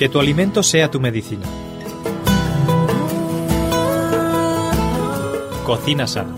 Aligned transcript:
Que 0.00 0.08
tu 0.08 0.18
alimento 0.18 0.62
sea 0.62 0.90
tu 0.90 0.98
medicina. 0.98 1.44
Cocina 5.66 6.06
sana. 6.06 6.34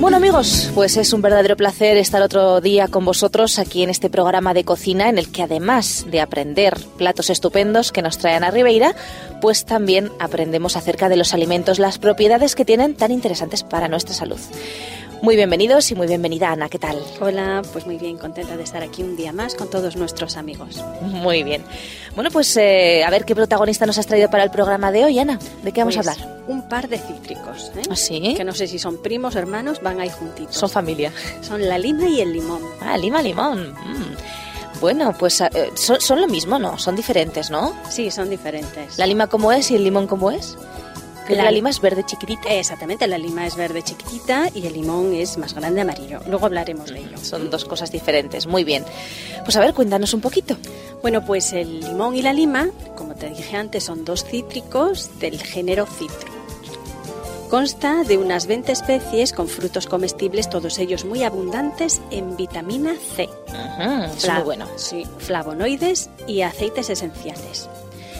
Bueno 0.00 0.18
amigos, 0.18 0.70
pues 0.74 0.98
es 0.98 1.14
un 1.14 1.22
verdadero 1.22 1.56
placer 1.56 1.96
estar 1.96 2.20
otro 2.20 2.60
día 2.60 2.88
con 2.88 3.06
vosotros 3.06 3.58
aquí 3.58 3.82
en 3.82 3.88
este 3.88 4.10
programa 4.10 4.52
de 4.52 4.64
cocina 4.64 5.08
en 5.08 5.16
el 5.16 5.32
que 5.32 5.42
además 5.42 6.04
de 6.10 6.20
aprender 6.20 6.76
platos 6.98 7.30
estupendos 7.30 7.90
que 7.90 8.02
nos 8.02 8.18
traen 8.18 8.44
a 8.44 8.50
Ribeira, 8.50 8.94
pues 9.40 9.64
también 9.64 10.10
aprendemos 10.20 10.76
acerca 10.76 11.08
de 11.08 11.16
los 11.16 11.32
alimentos, 11.32 11.78
las 11.78 11.98
propiedades 11.98 12.54
que 12.54 12.66
tienen 12.66 12.94
tan 12.94 13.12
interesantes 13.12 13.64
para 13.64 13.88
nuestra 13.88 14.14
salud. 14.14 14.38
Muy 15.20 15.34
bienvenidos 15.34 15.90
y 15.90 15.94
muy 15.96 16.06
bienvenida 16.06 16.52
Ana, 16.52 16.68
¿qué 16.68 16.78
tal? 16.78 16.96
Hola, 17.20 17.62
pues 17.72 17.86
muy 17.86 17.98
bien, 17.98 18.16
contenta 18.18 18.56
de 18.56 18.62
estar 18.62 18.82
aquí 18.84 19.02
un 19.02 19.16
día 19.16 19.32
más 19.32 19.54
con 19.56 19.68
todos 19.68 19.96
nuestros 19.96 20.36
amigos. 20.36 20.82
Muy 21.02 21.42
bien. 21.42 21.64
Bueno, 22.14 22.30
pues 22.30 22.56
eh, 22.56 23.02
a 23.04 23.10
ver 23.10 23.24
qué 23.24 23.34
protagonista 23.34 23.84
nos 23.84 23.98
has 23.98 24.06
traído 24.06 24.30
para 24.30 24.44
el 24.44 24.50
programa 24.50 24.92
de 24.92 25.04
hoy, 25.04 25.18
Ana. 25.18 25.38
¿De 25.62 25.72
qué 25.72 25.80
vamos 25.80 25.96
Pues, 25.96 26.06
a 26.08 26.12
hablar? 26.12 26.38
Un 26.46 26.68
par 26.68 26.88
de 26.88 26.98
cítricos, 26.98 27.72
¿eh? 27.76 27.82
¿Ah, 27.90 27.96
sí? 27.96 28.34
que 28.36 28.44
no 28.44 28.54
sé 28.54 28.68
si 28.68 28.78
son 28.78 29.02
primos, 29.02 29.34
hermanos, 29.34 29.82
van 29.82 30.00
ahí 30.00 30.08
juntitos. 30.10 30.54
Son 30.56 30.70
familia. 30.70 31.12
Son 31.42 31.66
la 31.68 31.78
lima 31.78 32.06
y 32.08 32.20
el 32.20 32.32
limón. 32.32 32.62
Ah, 32.80 32.96
lima, 32.96 33.20
limón. 33.20 33.72
Mm. 33.72 34.80
Bueno, 34.80 35.12
pues 35.18 35.40
eh, 35.40 35.50
son, 35.74 36.00
son 36.00 36.20
lo 36.20 36.28
mismo, 36.28 36.58
¿no? 36.60 36.78
Son 36.78 36.94
diferentes, 36.94 37.50
¿no? 37.50 37.74
Sí, 37.90 38.12
son 38.12 38.30
diferentes. 38.30 38.96
¿La 38.96 39.06
lima 39.06 39.26
cómo 39.26 39.50
es 39.50 39.70
y 39.72 39.74
el 39.74 39.82
limón 39.82 40.06
cómo 40.06 40.30
es? 40.30 40.56
La- 41.36 41.44
la 41.44 41.50
lima 41.50 41.70
es 41.70 41.80
verde 41.80 42.04
chiquitita. 42.04 42.48
Exactamente, 42.54 43.06
la 43.06 43.18
lima 43.18 43.46
es 43.46 43.56
verde 43.56 43.82
chiquitita 43.82 44.50
y 44.54 44.66
el 44.66 44.72
limón 44.74 45.14
es 45.14 45.36
más 45.38 45.54
grande 45.54 45.80
amarillo. 45.80 46.20
Luego 46.26 46.46
hablaremos 46.46 46.90
de 46.90 47.00
ello. 47.00 47.18
Son 47.22 47.50
dos 47.50 47.64
cosas 47.64 47.90
diferentes. 47.92 48.46
Muy 48.46 48.64
bien. 48.64 48.84
Pues 49.44 49.56
a 49.56 49.60
ver, 49.60 49.74
cuéntanos 49.74 50.14
un 50.14 50.20
poquito. 50.20 50.56
Bueno, 51.02 51.24
pues 51.24 51.52
el 51.52 51.80
limón 51.80 52.14
y 52.16 52.22
la 52.22 52.32
lima, 52.32 52.68
como 52.96 53.14
te 53.14 53.28
dije 53.30 53.56
antes, 53.56 53.84
son 53.84 54.04
dos 54.04 54.24
cítricos 54.24 55.18
del 55.20 55.40
género 55.42 55.86
citro. 55.86 56.28
Consta 57.50 58.04
de 58.04 58.18
unas 58.18 58.46
20 58.46 58.72
especies 58.72 59.32
con 59.32 59.48
frutos 59.48 59.86
comestibles, 59.86 60.50
todos 60.50 60.78
ellos 60.78 61.06
muy 61.06 61.22
abundantes 61.22 62.02
en 62.10 62.36
vitamina 62.36 62.94
C. 63.16 63.24
Ujú, 63.48 64.04
es 64.18 64.28
muy 64.30 64.42
bueno. 64.42 64.66
Sí, 64.76 65.06
flavonoides 65.16 66.10
y 66.26 66.42
aceites 66.42 66.90
esenciales. 66.90 67.70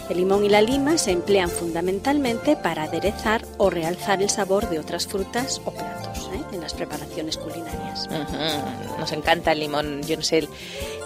El 0.08 0.16
limón 0.16 0.44
y 0.44 0.48
la 0.48 0.62
lima 0.62 0.96
se 0.96 1.10
emplean 1.10 1.50
fundamentalmente 1.50 2.56
para 2.56 2.84
aderezar 2.84 3.44
o 3.58 3.68
realzar 3.68 4.22
el 4.22 4.30
sabor 4.30 4.68
de 4.70 4.78
otras 4.78 5.06
frutas 5.06 5.60
o 5.66 5.70
platos 5.70 6.30
¿eh? 6.34 6.42
en 6.52 6.60
las 6.62 6.72
preparaciones 6.72 7.36
culinarias. 7.36 8.06
Ujú, 8.06 8.98
Nos 9.00 9.12
encanta 9.12 9.52
el 9.52 9.60
limón. 9.60 10.02
Yo 10.02 10.16
no 10.16 10.22
sé, 10.22 10.38
el- 10.38 10.48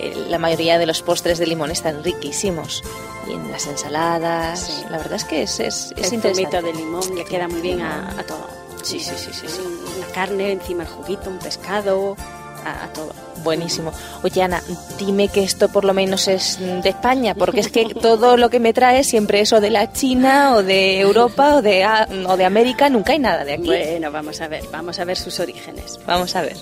el- 0.00 0.30
la 0.30 0.38
mayoría 0.38 0.78
de 0.78 0.86
los 0.86 1.02
postres 1.02 1.38
de 1.38 1.46
limón 1.46 1.70
están 1.72 2.04
riquísimos. 2.04 2.82
Y 3.28 3.32
en 3.32 3.50
las 3.50 3.66
ensaladas. 3.66 4.60
Sí. 4.60 4.84
La 4.90 4.98
verdad 4.98 5.14
es 5.14 5.24
que 5.24 5.42
es, 5.42 5.58
es, 5.60 5.92
es 5.96 6.08
el 6.08 6.14
interesante. 6.14 6.62
de 6.62 6.72
limón 6.74 7.14
le 7.16 7.24
queda 7.24 7.48
muy 7.48 7.60
bien 7.60 7.80
a, 7.82 8.08
a 8.18 8.22
todo. 8.24 8.46
Sí, 8.82 8.98
sí, 9.00 9.12
sí, 9.16 9.30
sí, 9.32 9.46
sí. 9.48 9.60
La 10.00 10.06
carne, 10.14 10.52
encima 10.52 10.82
el 10.82 10.88
juguito, 10.88 11.30
un 11.30 11.38
pescado, 11.38 12.16
a, 12.64 12.84
a 12.84 12.92
todo. 12.92 13.12
Buenísimo. 13.42 13.92
Oye, 14.22 14.42
Ana, 14.42 14.62
dime 14.98 15.28
que 15.28 15.42
esto 15.42 15.68
por 15.68 15.84
lo 15.84 15.94
menos 15.94 16.28
es 16.28 16.58
de 16.60 16.88
España, 16.88 17.34
porque 17.34 17.60
es 17.60 17.68
que 17.68 17.86
todo 17.86 18.36
lo 18.36 18.50
que 18.50 18.60
me 18.60 18.72
trae 18.72 19.02
siempre 19.02 19.40
es 19.40 19.52
o 19.52 19.60
de 19.60 19.70
la 19.70 19.92
China, 19.92 20.54
o 20.54 20.62
de 20.62 21.00
Europa, 21.00 21.56
o 21.56 21.62
de, 21.62 21.84
o 22.28 22.36
de 22.36 22.44
América, 22.44 22.88
nunca 22.88 23.12
hay 23.12 23.18
nada 23.18 23.44
de 23.44 23.54
aquí. 23.54 23.66
Bueno, 23.66 24.12
vamos 24.12 24.40
a 24.40 24.48
ver, 24.48 24.62
vamos 24.70 24.98
a 25.00 25.04
ver 25.04 25.16
sus 25.16 25.40
orígenes. 25.40 25.98
Vamos 26.06 26.36
a 26.36 26.42
ver. 26.42 26.56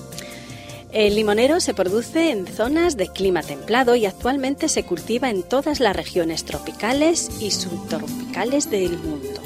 El 0.92 1.14
limonero 1.14 1.60
se 1.60 1.72
produce 1.72 2.30
en 2.30 2.46
zonas 2.46 2.96
de 2.96 3.08
clima 3.08 3.42
templado 3.42 3.94
y 3.94 4.06
actualmente 4.06 4.68
se 4.68 4.82
cultiva 4.82 5.30
en 5.30 5.44
todas 5.44 5.78
las 5.78 5.94
regiones 5.94 6.44
tropicales 6.44 7.30
y 7.40 7.52
subtropicales 7.52 8.70
del 8.70 8.98
mundo. 8.98 9.40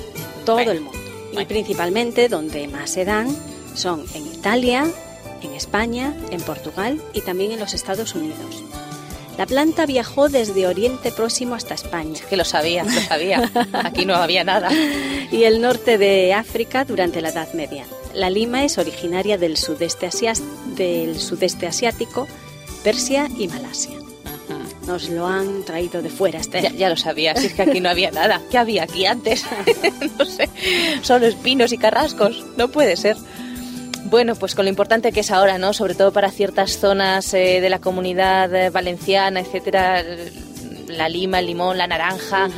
Todo 0.46 0.56
Bueno, 0.56 0.70
el 0.70 0.80
mundo. 0.80 0.98
Y 1.38 1.44
principalmente 1.46 2.28
donde 2.28 2.66
más 2.68 2.90
se 2.90 3.04
dan 3.04 3.36
son 3.74 4.04
en 4.14 4.26
Italia, 4.26 4.86
en 5.44 5.54
España, 5.54 6.14
en 6.30 6.40
Portugal 6.40 7.00
y 7.12 7.20
también 7.20 7.52
en 7.52 7.60
los 7.60 7.74
Estados 7.74 8.14
Unidos. 8.14 8.62
La 9.38 9.46
planta 9.46 9.84
viajó 9.84 10.28
desde 10.28 10.66
Oriente 10.68 11.10
Próximo 11.10 11.56
hasta 11.56 11.74
España 11.74 12.20
Que 12.30 12.36
lo 12.36 12.44
sabía, 12.44 12.84
lo 12.84 13.00
sabía. 13.00 13.50
Aquí 13.72 14.04
no 14.06 14.14
había 14.14 14.44
nada. 14.44 14.70
y 15.32 15.42
el 15.44 15.60
norte 15.60 15.98
de 15.98 16.32
África 16.34 16.84
durante 16.84 17.20
la 17.20 17.30
Edad 17.30 17.52
Media. 17.52 17.84
La 18.14 18.30
lima 18.30 18.64
es 18.64 18.78
originaria 18.78 19.36
del 19.36 19.56
sudeste, 19.56 20.06
asias- 20.06 20.42
del 20.76 21.18
sudeste 21.20 21.66
asiático, 21.66 22.28
Persia 22.84 23.28
y 23.36 23.48
Malasia. 23.48 23.98
Nos 24.86 25.08
lo 25.08 25.26
han 25.26 25.64
traído 25.64 26.02
de 26.02 26.10
fuera, 26.10 26.38
Esther. 26.38 26.62
Ya, 26.62 26.70
ya 26.70 26.88
lo 26.90 26.96
sabía, 26.98 27.34
si 27.34 27.46
es 27.46 27.54
que 27.54 27.62
aquí 27.62 27.80
no 27.80 27.88
había 27.88 28.10
nada. 28.10 28.40
¿Qué 28.50 28.58
había 28.58 28.82
aquí 28.84 29.06
antes? 29.06 29.44
no 30.18 30.26
sé, 30.26 30.48
solo 31.02 31.26
espinos 31.26 31.72
y 31.72 31.78
carrascos. 31.78 32.44
No 32.58 32.68
puede 32.68 32.96
ser. 32.96 33.16
Bueno, 34.04 34.34
pues 34.34 34.54
con 34.54 34.66
lo 34.66 34.68
importante 34.68 35.12
que 35.12 35.20
es 35.20 35.30
ahora, 35.30 35.58
¿no? 35.58 35.72
Sobre 35.72 35.94
todo 35.94 36.12
para 36.12 36.30
ciertas 36.30 36.78
zonas 36.78 37.32
eh, 37.34 37.60
de 37.60 37.70
la 37.70 37.80
comunidad 37.80 38.54
eh, 38.54 38.70
valenciana, 38.70 39.40
etcétera, 39.40 40.04
la 40.88 41.08
lima, 41.08 41.38
el 41.38 41.46
limón, 41.46 41.78
la 41.78 41.86
naranja, 41.86 42.48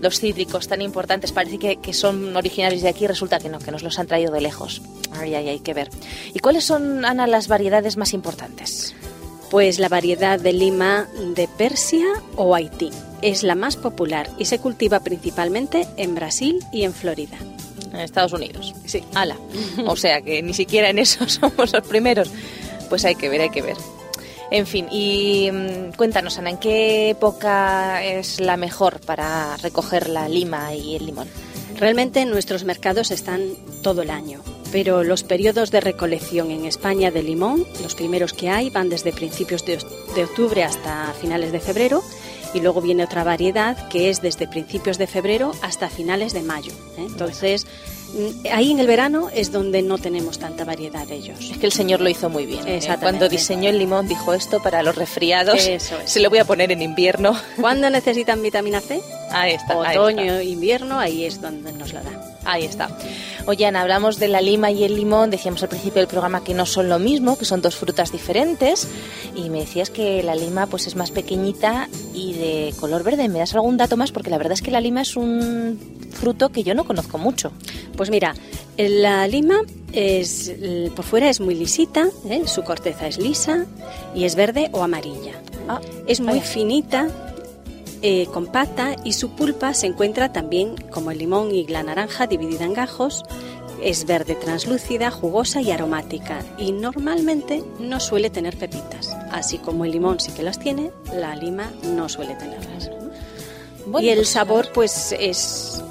los 0.00 0.20
cítricos 0.20 0.68
tan 0.68 0.82
importantes, 0.82 1.32
parece 1.32 1.58
que, 1.58 1.76
que 1.76 1.92
son 1.92 2.36
originarios 2.36 2.82
de 2.82 2.88
aquí, 2.88 3.06
resulta 3.06 3.38
que 3.38 3.48
no, 3.48 3.58
que 3.58 3.72
nos 3.72 3.82
los 3.82 3.98
han 3.98 4.06
traído 4.06 4.32
de 4.32 4.40
lejos. 4.40 4.80
Ay, 5.12 5.34
ay, 5.34 5.48
hay 5.48 5.58
que 5.60 5.74
ver. 5.74 5.90
¿Y 6.32 6.38
cuáles 6.38 6.64
son, 6.64 7.04
Ana, 7.04 7.26
las 7.26 7.48
variedades 7.48 7.96
más 7.96 8.12
importantes? 8.14 8.94
Pues 9.50 9.78
la 9.78 9.88
variedad 9.88 10.38
de 10.38 10.52
lima 10.52 11.08
de 11.34 11.48
Persia 11.48 12.06
o 12.36 12.54
Haití 12.54 12.90
es 13.22 13.42
la 13.42 13.54
más 13.54 13.76
popular 13.76 14.28
y 14.38 14.46
se 14.46 14.58
cultiva 14.58 15.00
principalmente 15.00 15.86
en 15.96 16.14
Brasil 16.14 16.58
y 16.72 16.84
en 16.84 16.92
Florida. 16.92 17.38
En 17.96 18.04
Estados 18.04 18.32
Unidos. 18.32 18.74
Sí. 18.84 19.02
Ala. 19.14 19.36
O 19.86 19.96
sea 19.96 20.20
que 20.20 20.42
ni 20.42 20.54
siquiera 20.54 20.90
en 20.90 20.98
eso 20.98 21.28
somos 21.28 21.72
los 21.72 21.86
primeros. 21.86 22.30
Pues 22.88 23.04
hay 23.04 23.14
que 23.14 23.28
ver, 23.28 23.40
hay 23.40 23.50
que 23.50 23.62
ver. 23.62 23.76
En 24.50 24.66
fin, 24.66 24.86
y 24.90 25.50
mm, 25.50 25.96
cuéntanos, 25.96 26.38
Ana, 26.38 26.50
¿en 26.50 26.58
qué 26.58 27.10
época 27.10 28.04
es 28.04 28.40
la 28.40 28.56
mejor 28.56 29.00
para 29.00 29.56
recoger 29.56 30.08
la 30.08 30.28
lima 30.28 30.72
y 30.74 30.94
el 30.94 31.06
limón? 31.06 31.28
Realmente 31.76 32.24
nuestros 32.24 32.64
mercados 32.64 33.10
están 33.10 33.54
todo 33.82 34.02
el 34.02 34.10
año, 34.10 34.42
pero 34.70 35.02
los 35.02 35.24
periodos 35.24 35.70
de 35.70 35.80
recolección 35.80 36.50
en 36.50 36.64
España 36.64 37.10
de 37.10 37.22
limón, 37.22 37.66
los 37.82 37.94
primeros 37.94 38.32
que 38.32 38.48
hay, 38.48 38.70
van 38.70 38.88
desde 38.88 39.12
principios 39.12 39.64
de, 39.66 39.78
de 40.14 40.24
octubre 40.24 40.62
hasta 40.62 41.12
finales 41.20 41.50
de 41.50 41.60
febrero 41.60 42.02
y 42.54 42.60
luego 42.60 42.80
viene 42.80 43.04
otra 43.04 43.24
variedad 43.24 43.88
que 43.88 44.10
es 44.10 44.22
desde 44.22 44.46
principios 44.46 44.98
de 44.98 45.06
febrero 45.06 45.52
hasta 45.62 45.88
finales 45.88 46.32
de 46.32 46.42
mayo. 46.42 46.72
¿eh? 46.96 47.06
Entonces, 47.06 47.66
mm, 48.14 48.46
ahí 48.52 48.72
en 48.72 48.80
el 48.80 48.86
verano 48.86 49.28
es 49.32 49.52
donde 49.52 49.82
no 49.82 49.98
tenemos 49.98 50.38
tanta 50.38 50.64
variedad 50.64 51.06
de 51.06 51.16
ellos. 51.16 51.38
Es 51.50 51.58
que 51.58 51.66
el 51.66 51.72
señor 51.72 52.00
lo 52.00 52.08
hizo 52.08 52.28
muy 52.28 52.46
bien. 52.46 52.66
¿eh? 52.66 52.80
Cuando 53.00 53.28
diseñó 53.28 53.70
el 53.70 53.78
limón 53.78 54.08
dijo 54.08 54.34
esto 54.34 54.62
para 54.62 54.82
los 54.82 54.94
resfriados. 54.94 55.66
Eso 55.66 55.96
es. 55.98 56.10
Se 56.10 56.20
lo 56.20 56.30
voy 56.30 56.38
a 56.38 56.44
poner 56.44 56.72
en 56.72 56.82
invierno. 56.82 57.38
¿Cuándo 57.60 57.90
necesitan 57.90 58.42
vitamina 58.42 58.80
C? 58.80 59.00
Ahí 59.30 59.54
está. 59.54 59.80
ahí 59.82 59.96
Otoño, 59.96 60.40
invierno, 60.40 60.98
ahí 60.98 61.24
es 61.24 61.40
donde 61.40 61.72
nos 61.72 61.92
la 61.92 62.02
dan. 62.02 62.35
Ahí 62.46 62.64
está. 62.64 62.88
Oye, 63.46 63.66
Ana, 63.66 63.82
hablamos 63.82 64.18
de 64.18 64.28
la 64.28 64.40
lima 64.40 64.70
y 64.70 64.84
el 64.84 64.96
limón. 64.96 65.30
Decíamos 65.30 65.62
al 65.62 65.68
principio 65.68 66.00
del 66.00 66.08
programa 66.08 66.42
que 66.42 66.54
no 66.54 66.66
son 66.66 66.88
lo 66.88 66.98
mismo, 66.98 67.36
que 67.38 67.44
son 67.44 67.60
dos 67.62 67.76
frutas 67.76 68.10
diferentes. 68.12 68.88
Y 69.34 69.50
me 69.50 69.60
decías 69.60 69.90
que 69.90 70.22
la 70.22 70.34
lima 70.34 70.66
pues 70.66 70.86
es 70.86 70.96
más 70.96 71.10
pequeñita 71.10 71.88
y 72.14 72.32
de 72.34 72.74
color 72.80 73.02
verde. 73.04 73.28
¿Me 73.28 73.38
das 73.40 73.54
algún 73.54 73.76
dato 73.76 73.96
más? 73.96 74.10
Porque 74.12 74.30
la 74.30 74.38
verdad 74.38 74.52
es 74.54 74.62
que 74.62 74.70
la 74.70 74.80
lima 74.80 75.02
es 75.02 75.16
un 75.16 75.78
fruto 76.12 76.48
que 76.50 76.62
yo 76.62 76.74
no 76.74 76.84
conozco 76.84 77.18
mucho. 77.18 77.52
Pues 77.96 78.10
mira, 78.10 78.34
la 78.78 79.26
lima 79.28 79.60
es 79.92 80.52
por 80.94 81.04
fuera 81.04 81.30
es 81.30 81.40
muy 81.40 81.54
lisita, 81.54 82.08
¿eh? 82.28 82.42
su 82.46 82.62
corteza 82.62 83.06
es 83.06 83.18
lisa 83.18 83.66
y 84.14 84.24
es 84.24 84.34
verde 84.34 84.70
o 84.72 84.82
amarilla. 84.82 85.32
Ah, 85.68 85.80
Es 86.06 86.20
muy 86.20 86.38
vaya. 86.38 86.42
finita, 86.42 87.08
eh, 88.02 88.26
compacta 88.32 88.96
y 89.04 89.12
su 89.12 89.30
pulpa 89.30 89.74
se 89.74 89.86
encuentra 89.86 90.32
también 90.32 90.76
como 90.90 91.10
el 91.10 91.18
limón 91.18 91.54
y 91.54 91.66
la 91.66 91.82
naranja 91.82 92.26
dividida 92.26 92.64
en 92.64 92.74
gajos. 92.74 93.24
Es 93.82 94.06
verde 94.06 94.34
translúcida, 94.34 95.10
jugosa 95.10 95.60
y 95.60 95.70
aromática 95.70 96.38
y 96.58 96.72
normalmente 96.72 97.62
no 97.78 98.00
suele 98.00 98.30
tener 98.30 98.56
pepitas. 98.56 99.14
Así 99.30 99.58
como 99.58 99.84
el 99.84 99.92
limón 99.92 100.20
sí 100.20 100.32
que 100.32 100.42
las 100.42 100.58
tiene, 100.58 100.92
la 101.14 101.36
lima 101.36 101.70
no 101.94 102.08
suele 102.08 102.34
tenerlas. 102.34 102.90
Bueno, 103.86 104.06
y 104.06 104.10
el 104.10 104.18
pues, 104.18 104.28
sabor 104.28 104.68
pues 104.72 105.14
es 105.18 105.82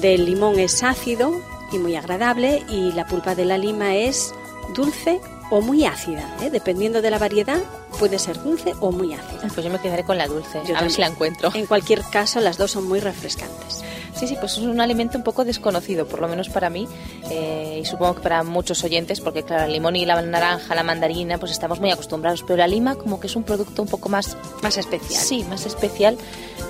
del 0.00 0.24
limón 0.24 0.58
es 0.58 0.82
ácido 0.82 1.32
y 1.72 1.78
muy 1.78 1.96
agradable 1.96 2.62
y 2.68 2.92
la 2.92 3.06
pulpa 3.06 3.34
de 3.34 3.44
la 3.44 3.58
lima 3.58 3.96
es 3.96 4.32
dulce 4.74 5.20
o 5.50 5.60
muy 5.60 5.84
ácida, 5.84 6.24
¿eh? 6.40 6.50
dependiendo 6.50 7.02
de 7.02 7.10
la 7.10 7.18
variedad 7.18 7.60
puede 7.98 8.18
ser 8.18 8.42
dulce 8.42 8.74
o 8.80 8.90
muy 8.90 9.14
ácida. 9.14 9.48
Pues 9.54 9.64
yo 9.64 9.70
me 9.70 9.78
quedaré 9.78 10.04
con 10.04 10.18
la 10.18 10.26
dulce. 10.26 10.60
Yo 10.66 10.76
a 10.76 10.80
ver 10.80 10.90
si 10.90 11.00
la 11.00 11.08
también. 11.08 11.32
encuentro. 11.34 11.50
En 11.54 11.66
cualquier 11.66 12.02
caso 12.02 12.40
las 12.40 12.58
dos 12.58 12.70
son 12.70 12.86
muy 12.86 13.00
refrescantes. 13.00 13.82
Sí, 14.14 14.28
sí, 14.28 14.36
pues 14.38 14.52
es 14.52 14.58
un 14.58 14.80
alimento 14.80 15.16
un 15.16 15.24
poco 15.24 15.44
desconocido, 15.44 16.06
por 16.06 16.20
lo 16.20 16.28
menos 16.28 16.48
para 16.50 16.68
mí, 16.68 16.86
eh, 17.30 17.80
y 17.82 17.86
supongo 17.86 18.16
que 18.16 18.20
para 18.20 18.42
muchos 18.42 18.84
oyentes, 18.84 19.20
porque 19.20 19.42
claro, 19.42 19.64
el 19.64 19.72
limón 19.72 19.96
y 19.96 20.04
la 20.04 20.20
naranja, 20.20 20.74
la 20.74 20.82
mandarina, 20.82 21.38
pues 21.38 21.50
estamos 21.50 21.80
muy 21.80 21.90
acostumbrados, 21.90 22.42
pero 22.42 22.58
la 22.58 22.66
lima 22.66 22.94
como 22.94 23.18
que 23.18 23.26
es 23.26 23.36
un 23.36 23.42
producto 23.42 23.82
un 23.82 23.88
poco 23.88 24.10
más... 24.10 24.36
Más 24.62 24.76
especial. 24.76 25.20
Sí, 25.20 25.44
más 25.48 25.64
especial, 25.64 26.18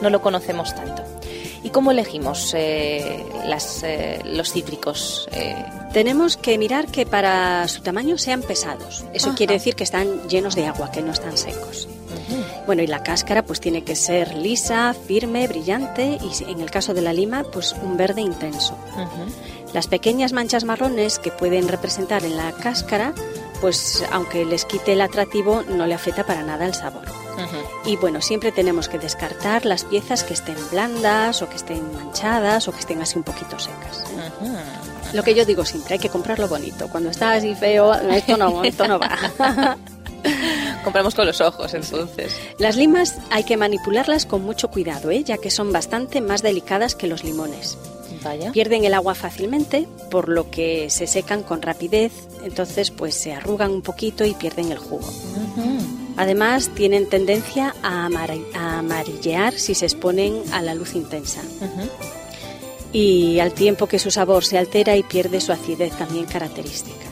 no 0.01 0.09
lo 0.09 0.23
conocemos 0.23 0.75
tanto. 0.75 1.03
¿Y 1.65 1.71
cómo 1.71 1.93
elegimos 1.93 2.53
eh, 2.57 3.25
las, 3.47 3.83
eh, 3.85 4.21
los 4.25 4.53
cítricos? 4.53 5.29
Eh, 5.33 5.55
Tenemos 5.93 6.37
que 6.37 6.59
mirar 6.59 6.87
que 6.87 7.07
para 7.07 7.69
su 7.69 7.83
tamaño 7.83 8.19
sean 8.19 8.43
pesados. 8.43 9.05
Eso 9.13 9.29
Ajá. 9.29 9.37
quiere 9.37 9.55
decir 9.55 9.77
que 9.77 9.85
están 9.85 10.29
llenos 10.29 10.55
de 10.57 10.67
agua, 10.67 10.91
que 10.91 11.03
no 11.03 11.13
están 11.13 11.37
secos. 11.37 11.89
Bueno, 12.67 12.83
y 12.83 12.87
la 12.87 13.03
cáscara 13.03 13.45
pues 13.45 13.61
tiene 13.61 13.83
que 13.85 13.95
ser 13.97 14.35
lisa, 14.37 14.95
firme, 14.95 15.47
brillante 15.49 16.19
y 16.23 16.51
en 16.51 16.61
el 16.61 16.71
caso 16.71 16.95
de 16.95 17.03
la 17.03 17.13
lima 17.13 17.45
pues 17.45 17.75
un 17.83 17.97
verde 17.97 18.21
intenso. 18.23 18.77
Las 19.75 19.87
pequeñas 19.87 20.33
manchas 20.33 20.65
marrones 20.65 21.19
que 21.19 21.31
pueden 21.31 21.69
representar 21.69 22.25
en 22.25 22.37
la 22.37 22.53
cáscara 22.53 23.13
pues 23.61 24.05
aunque 24.13 24.45
les 24.45 24.65
quite 24.65 24.93
el 24.95 25.01
atractivo 25.01 25.63
no 25.69 25.87
le 25.87 25.95
afecta 25.95 26.25
para 26.25 26.43
nada 26.43 26.65
el 26.65 26.75
sabor. 26.75 27.05
Y 27.85 27.97
bueno, 27.97 28.21
siempre 28.21 28.53
tenemos 28.53 28.89
que 28.89 28.99
descartar 28.99 29.65
las 29.65 29.85
piezas 29.85 30.25
que 30.25 30.35
estén 30.35 30.57
blandas 30.71 31.43
o 31.43 31.49
que 31.49 31.57
estén 31.57 31.93
manchadas 31.95 32.69
o 32.69 32.73
que 32.73 32.81
estén 32.81 33.01
así 33.03 33.19
un 33.19 33.25
poquito 33.25 33.59
secas. 33.59 34.05
Lo 35.13 35.23
que 35.23 35.35
yo 35.35 35.45
digo 35.45 35.65
siempre, 35.65 35.95
hay 35.95 35.99
que 35.99 36.09
comprarlo 36.09 36.49
bonito. 36.49 36.89
Cuando 36.89 37.11
está 37.11 37.33
así 37.33 37.55
feo, 37.55 37.93
esto 37.95 38.37
no, 38.37 38.65
esto 38.65 38.89
no 38.89 38.99
va. 38.99 39.77
Compramos 40.85 41.15
con 41.15 41.27
los 41.27 41.41
ojos, 41.41 41.75
entonces. 41.75 42.37
Las 42.59 42.77
limas 42.77 43.17
hay 43.31 43.45
que 43.45 43.57
manipularlas 43.57 44.27
con 44.27 44.43
mucho 44.43 44.69
cuidado, 44.69 45.11
¿eh? 45.11 45.23
ya 45.25 45.39
que 45.39 45.51
son 45.51 45.73
bastante 45.73 46.21
más 46.21 46.43
delicadas 46.43 46.95
que 46.95 47.07
los 47.07 47.25
limones. 47.25 47.79
Vaya. 48.25 48.53
Pierden 48.53 48.85
el 48.85 48.95
agua 48.95 49.15
fácilmente, 49.15 49.89
por 50.11 50.29
lo 50.29 50.51
que 50.51 50.91
se 50.91 51.07
secan 51.07 51.43
con 51.43 51.61
rapidez, 51.63 52.13
entonces 52.45 52.91
pues 52.91 53.15
se 53.15 53.33
arrugan 53.33 53.71
un 53.73 53.83
poquito 53.83 54.25
y 54.25 54.35
pierden 54.35 54.71
el 54.73 54.79
jugo. 54.79 55.09
Además, 56.17 56.71
tienen 56.75 57.09
tendencia 57.09 57.75
a, 57.83 58.07
amar- 58.07 58.39
a 58.55 58.79
amarillear 58.81 59.55
si 59.55 59.75
se 59.75 59.87
exponen 59.87 60.43
a 60.53 60.61
la 60.63 60.75
luz 60.75 60.95
intensa. 60.95 61.41
Y 62.93 63.39
al 63.41 63.53
tiempo 63.53 63.87
que 63.87 63.99
su 63.99 64.11
sabor 64.11 64.45
se 64.45 64.59
altera 64.59 64.97
y 64.97 65.03
pierde 65.03 65.41
su 65.41 65.53
acidez 65.53 65.97
también 65.97 66.27
característica. 66.27 67.07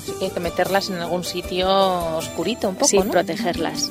Así 0.00 0.12
que 0.18 0.26
hay 0.26 0.30
que 0.30 0.40
meterlas 0.40 0.88
en 0.90 0.96
algún 0.96 1.24
sitio 1.24 1.68
oscurito 2.16 2.68
un 2.68 2.76
poco, 2.76 2.86
sí, 2.88 2.98
¿no? 2.98 3.10
protegerlas. 3.10 3.90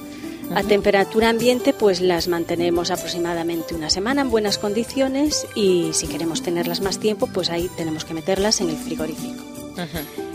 A 0.55 0.63
temperatura 0.63 1.29
ambiente, 1.29 1.73
pues 1.73 1.99
las 2.01 2.27
mantenemos 2.27 2.91
aproximadamente 2.91 3.75
una 3.75 3.89
semana 3.89 4.21
en 4.21 4.29
buenas 4.29 4.57
condiciones 4.57 5.47
y 5.55 5.89
si 5.93 6.07
queremos 6.07 6.43
tenerlas 6.43 6.81
más 6.81 6.99
tiempo, 6.99 7.27
pues 7.27 7.49
ahí 7.49 7.69
tenemos 7.75 8.05
que 8.05 8.13
meterlas 8.13 8.61
en 8.61 8.69
el 8.69 8.77
frigorífico. 8.77 9.43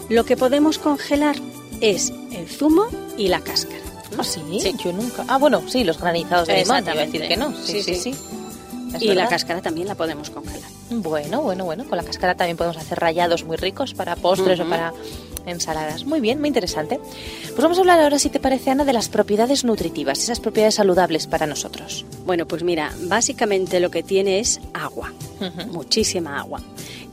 Lo 0.09 0.25
que 0.25 0.37
podemos 0.37 0.79
congelar 0.79 1.37
es 1.81 2.13
el 2.33 2.49
zumo 2.49 2.87
y 3.17 3.29
la 3.29 3.41
cáscara. 3.41 3.83
¿Ah, 4.19 4.25
sí? 4.25 4.41
Sí. 4.61 4.75
Yo 4.83 4.93
nunca. 4.93 5.25
Ah, 5.29 5.39
bueno, 5.39 5.63
sí, 5.69 5.85
los 5.85 6.01
granizados 6.01 6.49
de 6.49 6.63
limón, 6.63 6.83
iba 6.83 6.93
a 6.93 7.07
decir 7.07 7.29
que 7.29 7.37
no. 7.37 7.55
Sí, 7.63 7.83
sí, 7.83 7.95
Sí, 7.95 8.15
Y 9.01 9.15
la 9.15 9.29
cáscara 9.29 9.61
también 9.61 9.87
la 9.87 9.95
podemos 9.95 10.31
congelar. 10.31 10.71
Bueno, 10.91 11.43
bueno, 11.43 11.65
bueno. 11.67 11.85
Con 11.85 11.99
la 11.99 12.05
cáscara 12.05 12.35
también 12.35 12.57
podemos 12.57 12.79
hacer 12.79 12.99
rallados 12.99 13.45
muy 13.45 13.57
ricos 13.57 13.93
para 13.93 14.17
postres 14.17 14.59
o 14.61 14.65
para 14.69 14.93
ensaladas. 15.47 16.05
Muy 16.05 16.21
bien, 16.21 16.41
muy 16.41 16.49
interesante. 16.49 16.99
Pues 16.99 17.59
vamos 17.59 17.79
a 17.79 17.81
hablar 17.81 18.01
ahora, 18.01 18.19
si 18.19 18.31
te 18.31 18.41
parece, 18.41 18.71
Ana, 18.71 18.85
de 18.85 18.93
las 18.93 19.09
propiedades 19.09 19.65
nutritivas, 19.65 20.23
esas 20.23 20.41
propiedades 20.41 20.77
saludables 20.77 21.27
para 21.27 21.47
nosotros. 21.47 22.05
Bueno, 22.25 22.47
pues 22.47 22.63
mira, 22.63 22.93
básicamente 23.03 23.81
lo 23.81 23.91
que 23.91 24.03
tiene 24.03 24.39
es 24.41 24.61
agua, 24.75 25.13
muchísima 25.71 26.39
agua. 26.39 26.61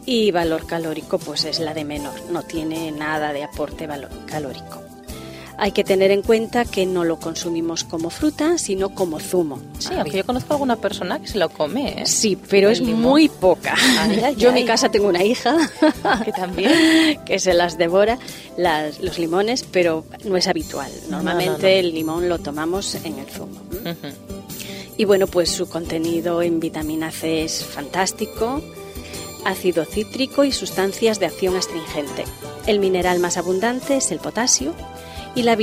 Y 0.07 0.29
valor 0.29 0.67
calórico, 0.67 1.17
pues 1.17 1.45
es 1.45 1.59
la 1.59 1.73
de 1.73 1.83
menor, 1.83 2.13
no 2.29 2.43
tiene 2.43 2.91
nada 2.91 3.33
de 3.33 3.43
aporte 3.43 3.87
valor 3.87 4.11
calórico. 4.27 4.84
Hay 5.57 5.71
que 5.71 5.83
tener 5.85 6.11
en 6.11 6.21
cuenta 6.21 6.65
que 6.65 6.85
no 6.85 7.05
lo 7.05 7.17
consumimos 7.17 7.83
como 7.85 8.09
fruta, 8.09 8.57
sino 8.57 8.89
como 8.93 9.19
zumo. 9.21 9.59
Sí, 9.79 9.89
Ah, 9.91 10.01
aunque 10.01 10.17
yo 10.17 10.25
conozco 10.25 10.51
a 10.51 10.55
alguna 10.55 10.75
persona 10.75 11.19
que 11.21 11.27
se 11.27 11.37
lo 11.37 11.47
come, 11.49 12.01
¿eh? 12.01 12.05
Sí, 12.05 12.37
pero 12.49 12.69
es 12.69 12.81
limón. 12.81 13.01
muy 13.01 13.29
poca. 13.29 13.73
Ay, 13.99 14.19
ay, 14.23 14.35
Yo 14.35 14.49
en 14.49 14.55
mi 14.55 14.65
casa 14.65 14.89
tengo 14.89 15.07
una 15.07 15.23
hija 15.23 15.55
Que 16.25 16.31
también. 16.33 17.23
que 17.25 17.39
se 17.39 17.53
las 17.53 17.77
devora, 17.77 18.19
las- 18.57 18.99
los 18.99 19.17
limones, 19.17 19.63
pero 19.63 20.03
no 20.25 20.35
es 20.35 20.47
habitual. 20.47 20.91
No, 21.09 21.17
Normalmente 21.17 21.61
no, 21.61 21.61
no. 21.61 21.67
el 21.87 21.93
limón 21.93 22.27
lo 22.29 22.39
tomamos 22.39 22.93
en 22.95 23.17
el 23.19 23.25
zumo. 23.27 23.61
Ujú. 23.71 24.13
Y 24.97 25.05
bueno, 25.05 25.27
pues 25.27 25.51
su 25.51 25.67
contenido 25.69 26.41
en 26.41 26.59
vitamina 26.59 27.11
C 27.11 27.43
es 27.43 27.63
fantástico, 27.63 28.61
ácido 29.45 29.85
cítrico 29.85 30.43
y 30.43 30.51
sustancias 30.51 31.19
de 31.19 31.27
acción 31.27 31.55
astringente. 31.55 32.23
El 32.65 32.79
mineral 32.79 33.19
más 33.19 33.37
abundante 33.37 33.97
es 33.97 34.11
el 34.11 34.19
potasio 34.19 34.73
y 35.35 35.43
la, 35.43 35.57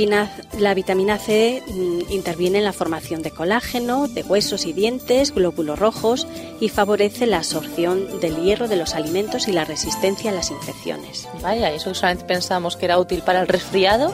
la 0.59 0.73
vitamina 0.73 1.17
C 1.17 1.63
mm, 1.67 2.11
interviene 2.11 2.59
en 2.59 2.63
la 2.63 2.73
formación 2.73 3.23
de 3.23 3.31
colágeno, 3.31 4.07
de 4.07 4.21
huesos 4.21 4.65
y 4.65 4.73
dientes, 4.73 5.33
glóbulos 5.33 5.79
rojos 5.79 6.27
y 6.59 6.69
favorece 6.69 7.25
la 7.25 7.37
absorción 7.37 8.19
del 8.21 8.43
hierro 8.43 8.67
de 8.67 8.75
los 8.75 8.93
alimentos 8.93 9.47
y 9.47 9.51
la 9.51 9.65
resistencia 9.65 10.31
a 10.31 10.33
las 10.33 10.51
infecciones. 10.51 11.27
Vaya, 11.41 11.71
eso 11.71 11.93
solamente 11.93 12.25
pensábamos 12.25 12.77
que 12.77 12.85
era 12.85 12.99
útil 12.99 13.23
para 13.23 13.41
el 13.41 13.47
resfriado, 13.47 14.13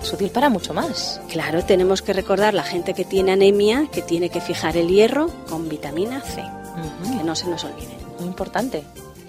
es 0.00 0.12
útil 0.12 0.30
para 0.30 0.48
mucho 0.48 0.72
más. 0.72 1.20
Claro, 1.28 1.64
tenemos 1.64 2.02
que 2.02 2.12
recordar 2.12 2.54
la 2.54 2.62
gente 2.62 2.94
que 2.94 3.04
tiene 3.04 3.32
anemia 3.32 3.88
que 3.92 4.02
tiene 4.02 4.30
que 4.30 4.40
fijar 4.40 4.76
el 4.76 4.88
hierro 4.88 5.28
con 5.48 5.68
vitamina 5.68 6.20
C, 6.20 6.42
que 7.16 7.24
no 7.24 7.34
se 7.34 7.48
nos 7.48 7.64
olvide. 7.64 7.98
Muy 8.18 8.28
importante. 8.28 8.84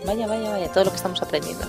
Vaya, 0.05 0.27
vaya, 0.27 0.49
vaya, 0.49 0.67
todo 0.71 0.85
lo 0.85 0.89
que 0.91 0.97
estamos 0.97 1.21
aprendiendo. 1.21 1.65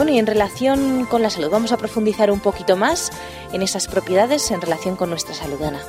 Bueno, 0.00 0.14
y 0.14 0.18
en 0.18 0.26
relación 0.26 1.04
con 1.04 1.20
la 1.20 1.28
salud, 1.28 1.50
vamos 1.50 1.72
a 1.72 1.76
profundizar 1.76 2.30
un 2.30 2.40
poquito 2.40 2.74
más 2.74 3.10
en 3.52 3.60
esas 3.60 3.86
propiedades 3.86 4.50
en 4.50 4.62
relación 4.62 4.96
con 4.96 5.10
nuestra 5.10 5.34
salud, 5.34 5.60
Ana. 5.60 5.80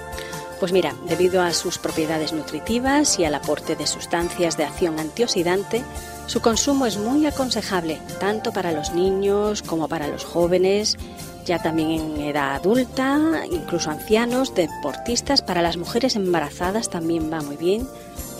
Pues 0.59 0.73
mira, 0.73 0.93
debido 1.07 1.41
a 1.41 1.53
sus 1.53 1.77
propiedades 1.77 2.33
nutritivas 2.33 3.19
y 3.19 3.23
al 3.23 3.35
aporte 3.35 3.77
de 3.77 3.87
sustancias 3.87 4.57
de 4.57 4.65
acción 4.65 4.99
antioxidante, 4.99 5.81
su 6.25 6.41
consumo 6.41 6.87
es 6.87 6.97
muy 6.97 7.25
aconsejable 7.25 8.01
tanto 8.19 8.51
para 8.51 8.73
los 8.73 8.91
niños 8.91 9.61
como 9.61 9.87
para 9.87 10.09
los 10.09 10.25
jóvenes, 10.25 10.97
ya 11.45 11.61
también 11.61 11.91
en 11.91 12.19
edad 12.19 12.55
adulta, 12.55 13.45
incluso 13.49 13.91
ancianos, 13.91 14.53
deportistas, 14.53 15.41
para 15.41 15.61
las 15.61 15.77
mujeres 15.77 16.17
embarazadas 16.17 16.89
también 16.89 17.31
va 17.31 17.41
muy 17.41 17.55
bien, 17.55 17.87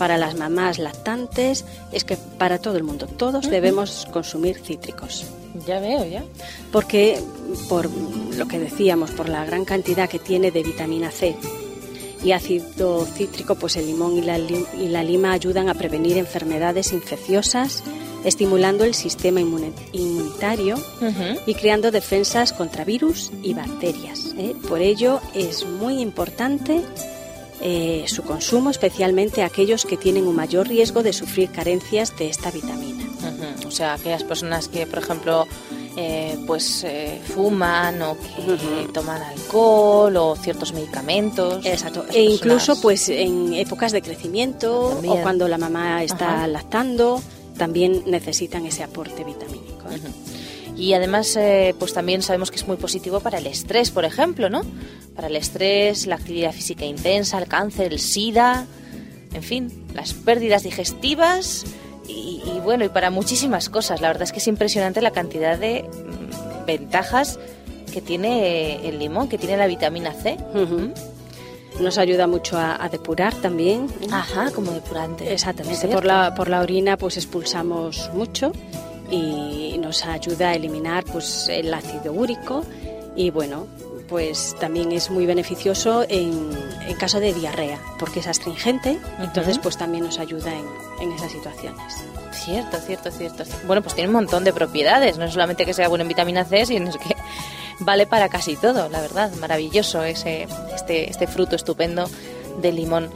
para 0.01 0.18
las 0.18 0.33
mamás 0.36 0.80
lactantes, 0.80 1.63
es 1.92 2.03
que 2.06 2.18
para 2.42 2.57
todo 2.57 2.75
el 2.75 2.83
mundo, 2.83 3.06
todos 3.06 3.48
debemos 3.51 4.07
consumir 4.12 4.56
cítricos 4.59 5.25
Ya 5.68 5.80
veo, 5.80 6.03
ya. 6.06 6.24
porque 6.71 7.20
por 7.70 7.88
lo 8.36 8.48
que 8.48 8.58
decíamos, 8.58 9.12
por 9.12 9.29
la 9.29 9.46
gran 9.46 9.63
cantidad 9.63 10.10
que 10.10 10.17
tiene 10.17 10.50
de 10.50 10.63
vitamina 10.63 11.12
C 11.12 11.36
y 12.24 12.31
ácido 12.31 13.05
cítrico, 13.05 13.53
pues 13.53 13.75
el 13.75 13.86
limón 13.86 14.17
y 14.17 14.22
la, 14.24 14.39
li- 14.39 14.65
y 14.79 14.88
la 14.88 15.03
lima 15.03 15.34
ayudan 15.34 15.70
a 15.70 15.75
prevenir 15.75 16.17
enfermedades 16.17 16.93
infecciosas, 16.93 17.84
estimulando 18.25 18.84
el 18.84 18.96
sistema 18.96 19.39
inmunitario 19.41 20.75
y 21.46 21.53
creando 21.53 21.91
defensas 21.91 22.53
contra 22.53 22.86
virus 22.86 23.31
y 23.43 23.53
bacterias. 23.53 24.34
¿eh? 24.38 24.55
Por 24.67 24.81
ello 24.81 25.20
es 25.36 25.63
muy 25.65 26.00
importante 26.01 26.81
eh, 27.62 28.06
su 28.08 28.24
consumo, 28.24 28.70
especialmente 28.70 29.44
aquellos 29.44 29.86
que 29.86 29.98
tienen 29.98 30.27
un 30.27 30.36
mayor 30.36 30.68
riesgo 30.68 31.03
de 31.03 31.13
sufrir 31.13 31.50
carencias 31.51 32.15
de 32.18 32.30
esta 32.30 32.51
vitamina. 32.51 33.06
O 33.68 33.72
sea, 33.72 33.94
aquellas 33.94 34.24
personas 34.24 34.68
que, 34.68 34.86
por 34.88 35.00
ejemplo, 35.00 35.48
eh, 35.96 36.38
pues 36.48 36.84
eh, 36.84 37.22
fuman 37.34 38.01
o 38.01 38.18
que 38.18 38.88
toman 38.94 39.22
alcohol 39.22 40.15
o 40.18 40.36
ciertos 40.36 40.74
medicamentos. 40.74 41.65
Exacto. 41.65 42.06
E 42.13 42.22
incluso 42.24 42.74
personas- 42.74 42.82
pues 42.82 43.10
en 43.10 43.53
épocas 43.53 43.91
de 43.91 44.01
crecimiento 44.01 44.89
También. 44.94 45.13
o 45.20 45.22
cuando 45.22 45.48
la 45.48 45.58
mamá 45.58 46.03
está 46.03 46.36
Ajá. 46.39 46.48
lactando, 46.48 47.22
también 47.58 48.03
necesitan 48.08 48.65
ese 48.65 48.84
aporte 48.84 49.24
vitamínico. 49.24 49.89
¿eh? 49.91 50.00
Y 50.78 50.94
además, 50.94 51.36
eh, 51.36 51.75
pues 51.78 51.94
también 51.94 52.22
sabemos 52.22 52.50
que 52.50 52.58
es 52.58 52.68
muy 52.68 52.78
positivo 52.78 53.20
para 53.20 53.38
el 53.38 53.48
estrés, 53.48 53.92
por 53.92 54.06
ejemplo, 54.06 54.50
¿no? 54.50 54.62
Para 55.16 55.28
el 55.28 55.36
estrés, 55.36 56.08
la 56.08 56.16
actividad 56.16 56.54
física 56.54 56.86
intensa, 56.86 57.38
el 57.38 57.48
cáncer, 57.48 57.92
el 57.92 58.00
SIDA, 58.00 58.66
en 59.34 59.44
fin, 59.44 59.86
las 59.94 60.13
pérdidas 60.13 60.63
digestivas 60.63 61.66
y, 62.08 62.42
y 62.46 62.60
bueno, 62.63 62.86
y 62.86 62.90
para 62.90 63.10
muchísimas 63.12 63.70
cosas. 63.70 64.01
La 64.01 64.08
verdad 64.08 64.24
es 64.24 64.32
que 64.32 64.40
es 64.40 64.48
impresionante 64.48 65.01
la 65.01 65.12
cantidad 65.12 65.58
de 65.58 65.84
mm, 65.84 66.66
ventajas 66.66 67.40
que 67.92 68.01
tiene 68.01 68.88
el 68.88 68.98
limón, 68.98 69.28
que 69.28 69.38
tiene 69.38 69.58
la 69.58 69.68
vitamina 69.68 70.13
C. 70.13 70.38
Nos 71.80 71.98
ayuda 71.98 72.28
mucho 72.28 72.58
a, 72.58 72.84
a 72.84 72.90
depurar 72.90 73.34
también. 73.36 73.88
Ajá, 74.12 74.51
como 74.51 74.72
depurante. 74.72 75.32
Exactamente. 75.32 75.88
Por 75.88 76.06
la, 76.06 76.34
por 76.36 76.50
la 76.50 76.62
orina 76.62 76.98
pues 76.98 77.18
expulsamos 77.18 78.10
mucho 78.13 78.51
y 79.12 79.77
nos 79.77 80.06
ayuda 80.06 80.50
a 80.50 80.56
eliminar 80.56 81.03
pues 81.06 81.48
el 81.50 81.74
ácido 81.74 82.13
úrico 82.13 82.63
y 83.15 83.30
bueno, 83.30 83.68
pues 84.08 84.56
también 84.60 84.91
es 84.91 85.10
muy 85.10 85.25
beneficioso 85.25 86.06
en, 86.10 86.50
en 86.88 86.96
caso 86.98 87.20
de 87.20 87.34
diarrea, 87.34 87.80
porque 88.00 88.20
es 88.20 88.27
astringente, 88.27 89.00
entonces 89.20 89.60
pues 89.60 89.77
también 89.77 90.03
nos 90.03 90.20
ayuda 90.20 90.51
en, 90.53 90.65
en 91.01 91.12
esas 91.13 91.32
situaciones. 91.32 91.96
Cierto, 92.34 92.77
cierto, 92.80 93.12
cierto. 93.12 93.44
Bueno, 93.68 93.82
pues 93.82 93.96
tiene 93.96 94.10
un 94.10 94.15
montón 94.15 94.44
de 94.44 94.51
propiedades, 94.51 95.18
no 95.18 95.30
solamente 95.30 95.65
que 95.65 95.74
sea 95.74 95.88
bueno 95.88 96.01
en 96.03 96.08
vitamina 96.08 96.44
C, 96.44 96.65
sino 96.65 96.91
que 96.91 97.15
vale 97.80 98.08
para 98.08 98.30
casi 98.30 98.56
todo, 98.56 98.89
la 98.89 99.01
verdad. 99.01 99.32
Maravilloso 99.39 100.03
ese, 100.03 100.48
este, 100.74 101.10
este 101.10 101.27
fruto 101.27 101.56
estupendo 101.56 102.10
del 102.62 102.77
limón. 102.77 103.10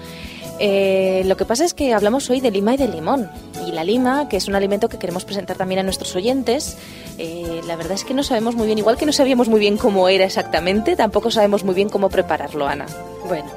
Eh, 0.59 1.23
lo 1.25 1.35
que 1.37 1.45
pasa 1.45 1.65
es 1.65 1.73
que 1.73 1.93
hablamos 1.93 2.29
hoy 2.29 2.39
de 2.39 2.51
lima 2.51 2.75
y 2.75 2.77
de 2.77 2.87
limón. 2.87 3.29
Y 3.65 3.71
la 3.71 3.83
lima, 3.83 4.29
que 4.29 4.37
es 4.37 4.47
un 4.47 4.55
alimento 4.55 4.89
que 4.89 4.97
queremos 4.97 5.25
presentar 5.25 5.57
también 5.57 5.79
a 5.79 5.83
nuestros 5.83 6.15
oyentes, 6.15 6.77
eh, 7.17 7.61
la 7.65 7.75
verdad 7.75 7.93
es 7.93 8.03
que 8.03 8.13
no 8.13 8.23
sabemos 8.23 8.55
muy 8.55 8.67
bien, 8.67 8.77
igual 8.77 8.97
que 8.97 9.05
no 9.05 9.13
sabíamos 9.13 9.47
muy 9.47 9.59
bien 9.59 9.77
cómo 9.77 10.07
era 10.09 10.25
exactamente, 10.25 10.95
tampoco 10.95 11.31
sabemos 11.31 11.63
muy 11.63 11.75
bien 11.75 11.89
cómo 11.89 12.09
prepararlo, 12.09 12.67
Ana. 12.67 12.85
Bueno, 13.27 13.49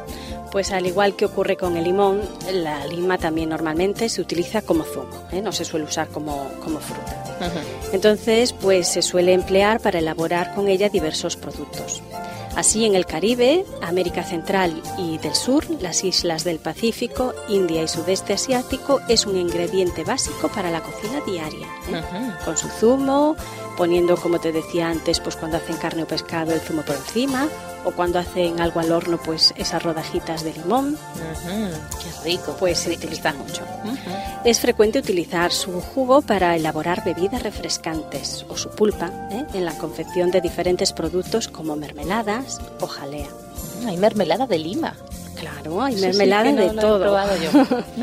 pues 0.51 0.73
al 0.73 0.87
igual 0.87 1.15
que 1.15 1.27
ocurre 1.27 1.57
con 1.57 1.77
el 1.77 1.85
limón, 1.85 2.23
la 2.53 2.87
lima 2.87 3.19
también 3.19 3.51
normalmente 3.51 4.09
se 4.09 4.21
utiliza 4.21 4.63
como 4.63 4.85
zumo, 4.85 5.29
¿eh? 5.31 5.43
no 5.43 5.53
se 5.53 5.65
suele 5.65 5.85
usar 5.85 6.09
como, 6.09 6.49
como 6.65 6.81
fruta. 6.81 7.25
Entonces, 7.93 8.53
pues 8.53 8.89
se 8.89 9.03
suele 9.03 9.33
emplear 9.33 9.81
para 9.81 9.99
elaborar 9.99 10.55
con 10.55 10.69
ella 10.69 10.89
diversos 10.89 11.37
productos. 11.37 12.03
Así 12.57 12.85
en 12.85 12.95
el 12.95 13.07
Caribe, 13.07 13.65
América 13.83 14.25
Central 14.25 14.83
y 14.99 15.19
del 15.19 15.35
Sur, 15.35 15.65
las 15.81 16.05
islas 16.05 16.45
del 16.45 16.59
Pacífico, 16.59 17.35
India 17.49 17.83
y 17.83 17.89
Sudeste 17.89 18.33
Asiático 18.33 19.01
es 19.09 19.27
un 19.27 19.37
ingrediente 19.37 20.05
básico 20.05 20.49
para 20.49 20.71
la 20.71 20.83
cocina 20.83 21.21
diaria. 21.27 21.67
¿eh? 21.91 22.33
Con 22.45 22.57
su 22.57 22.69
zumo, 22.69 23.37
poniendo, 23.77 24.17
como 24.17 24.41
te 24.41 24.53
decía 24.53 24.89
antes, 24.89 25.21
pues 25.21 25.37
cuando 25.37 25.59
hacen 25.59 25.77
carne 25.77 26.03
o 26.03 26.07
pescado 26.07 26.53
el 26.53 26.61
zumo 26.61 26.83
por 26.83 26.97
encima, 26.97 27.49
o 27.85 27.93
cuando 27.93 28.19
hacen 28.19 28.61
algo 28.61 28.81
al 28.81 28.93
horno, 28.93 29.19
pues 29.25 29.55
esas 29.57 29.83
rodajitas 29.83 30.45
de 30.45 30.53
limón. 30.53 30.97
Qué 31.45 32.31
rico. 32.31 32.57
Pues 32.59 32.79
se 32.79 32.93
utiliza 32.93 33.33
mucho. 33.33 33.63
Es 34.45 34.61
frecuente 34.61 34.99
utilizar 34.99 35.53
su 35.53 35.81
jugo 35.81 36.23
para 36.23 36.57
elaborar 36.57 37.05
bebidas 37.05 37.43
refrescantes 37.43 38.45
o 38.49 38.57
su 38.57 38.71
pulpa 38.71 39.11
¿eh? 39.31 39.45
en 39.55 39.65
la 39.65 39.77
confección 39.79 40.31
de 40.31 40.41
diferentes 40.41 40.93
productos 40.93 41.49
como 41.49 41.77
mermeladas 41.77 42.61
o 42.81 42.87
jalea. 42.87 43.29
Hay 43.87 43.97
mermelada 43.97 44.47
de 44.47 44.59
lima. 44.59 44.95
Claro, 45.37 45.83
hay 45.83 45.95
sí 45.95 46.01
mermelada 46.01 46.51
no 46.51 46.57
de 46.57 46.67
lo 46.67 46.73
he 46.73 46.77
todo. 46.83 47.01
probado 47.01 47.33
yo. 47.37 47.51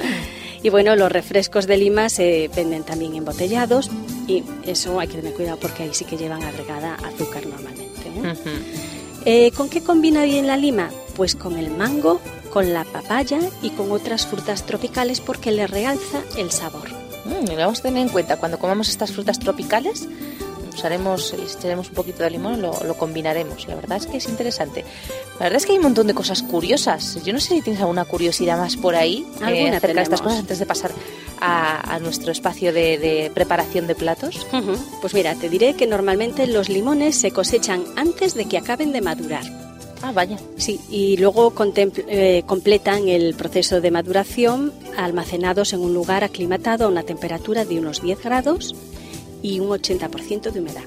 y 0.63 0.69
bueno, 0.69 0.95
los 0.95 1.11
refrescos 1.11 1.67
de 1.67 1.77
lima 1.77 2.09
se 2.09 2.49
venden 2.55 2.83
también 2.83 3.15
embotellados 3.15 3.89
y 4.27 4.43
eso 4.65 4.99
hay 4.99 5.07
que 5.07 5.17
tener 5.17 5.33
cuidado 5.33 5.57
porque 5.59 5.83
ahí 5.83 5.93
sí 5.93 6.05
que 6.05 6.17
llevan 6.17 6.43
agregada 6.43 6.95
azúcar 6.95 7.45
normalmente. 7.45 8.07
¿eh? 8.07 8.35
Eh, 9.25 9.51
¿Con 9.51 9.69
qué 9.69 9.81
combina 9.81 10.23
bien 10.23 10.45
la 10.45 10.55
lima? 10.55 10.91
Pues 11.15 11.33
con 11.35 11.57
el 11.57 11.71
mango, 11.71 12.21
con 12.53 12.73
la 12.73 12.83
papaya 12.83 13.39
y 13.63 13.71
con 13.71 13.91
otras 13.91 14.27
frutas 14.27 14.67
tropicales 14.67 15.19
porque 15.19 15.51
le 15.51 15.65
realza 15.65 16.21
el 16.37 16.51
sabor. 16.51 16.89
Mm, 17.25 17.49
lo 17.49 17.57
vamos 17.57 17.79
a 17.79 17.83
tener 17.83 18.03
en 18.03 18.09
cuenta 18.09 18.37
cuando 18.37 18.59
comamos 18.59 18.87
estas 18.87 19.11
frutas 19.11 19.39
tropicales. 19.39 20.07
Usaremos, 20.85 21.33
le 21.35 21.45
echaremos 21.45 21.89
un 21.89 21.95
poquito 21.95 22.21
de 22.21 22.29
limón, 22.29 22.61
lo, 22.61 22.71
lo 22.85 22.93
combinaremos. 22.95 23.67
La 23.67 23.73
verdad 23.73 23.97
es 23.97 24.05
que 24.05 24.17
es 24.17 24.29
interesante. 24.29 24.85
La 25.39 25.45
verdad 25.45 25.57
es 25.57 25.65
que 25.65 25.71
hay 25.71 25.79
un 25.79 25.83
montón 25.85 26.05
de 26.05 26.13
cosas 26.13 26.43
curiosas. 26.43 27.17
Yo 27.23 27.33
no 27.33 27.39
sé 27.39 27.55
si 27.55 27.61
tienes 27.63 27.81
alguna 27.81 28.05
curiosidad 28.05 28.59
más 28.59 28.77
por 28.77 28.95
ahí 28.95 29.25
eh, 29.47 29.69
acerca 29.69 29.87
de 29.87 30.01
estas 30.03 30.05
tenemos. 30.05 30.21
cosas 30.21 30.39
antes 30.41 30.59
de 30.59 30.65
pasar 30.67 30.91
a, 31.41 31.95
a 31.95 31.99
nuestro 31.99 32.31
espacio 32.31 32.71
de, 32.71 32.99
de 32.99 33.31
preparación 33.33 33.87
de 33.87 33.95
platos. 33.95 34.45
Ujú. 34.53 34.77
Pues 35.01 35.15
mira, 35.15 35.33
te 35.33 35.49
diré 35.49 35.73
que 35.73 35.87
normalmente 35.87 36.45
los 36.45 36.69
limones 36.69 37.15
se 37.15 37.31
cosechan 37.31 37.83
antes 37.95 38.35
de 38.35 38.45
que 38.45 38.59
acaben 38.59 38.91
de 38.91 39.01
madurar. 39.01 39.43
Ah, 40.03 40.11
vaya. 40.13 40.37
Sí, 40.57 40.79
y 40.91 41.17
luego 41.17 41.51
eh, 41.57 42.43
completan 42.45 43.07
el 43.07 43.33
proceso 43.33 43.81
de 43.81 43.89
maduración 43.89 44.71
almacenados 44.95 45.73
en 45.73 45.79
un 45.79 45.95
lugar 45.95 46.23
aclimatado 46.23 46.85
a 46.85 46.89
una 46.89 47.01
temperatura 47.01 47.65
de 47.65 47.79
unos 47.79 48.03
10 48.03 48.21
grados 48.21 48.75
y 49.45 49.59
un 49.59 49.69
80% 49.69 50.51
de 50.51 50.59
humedad. 50.59 50.83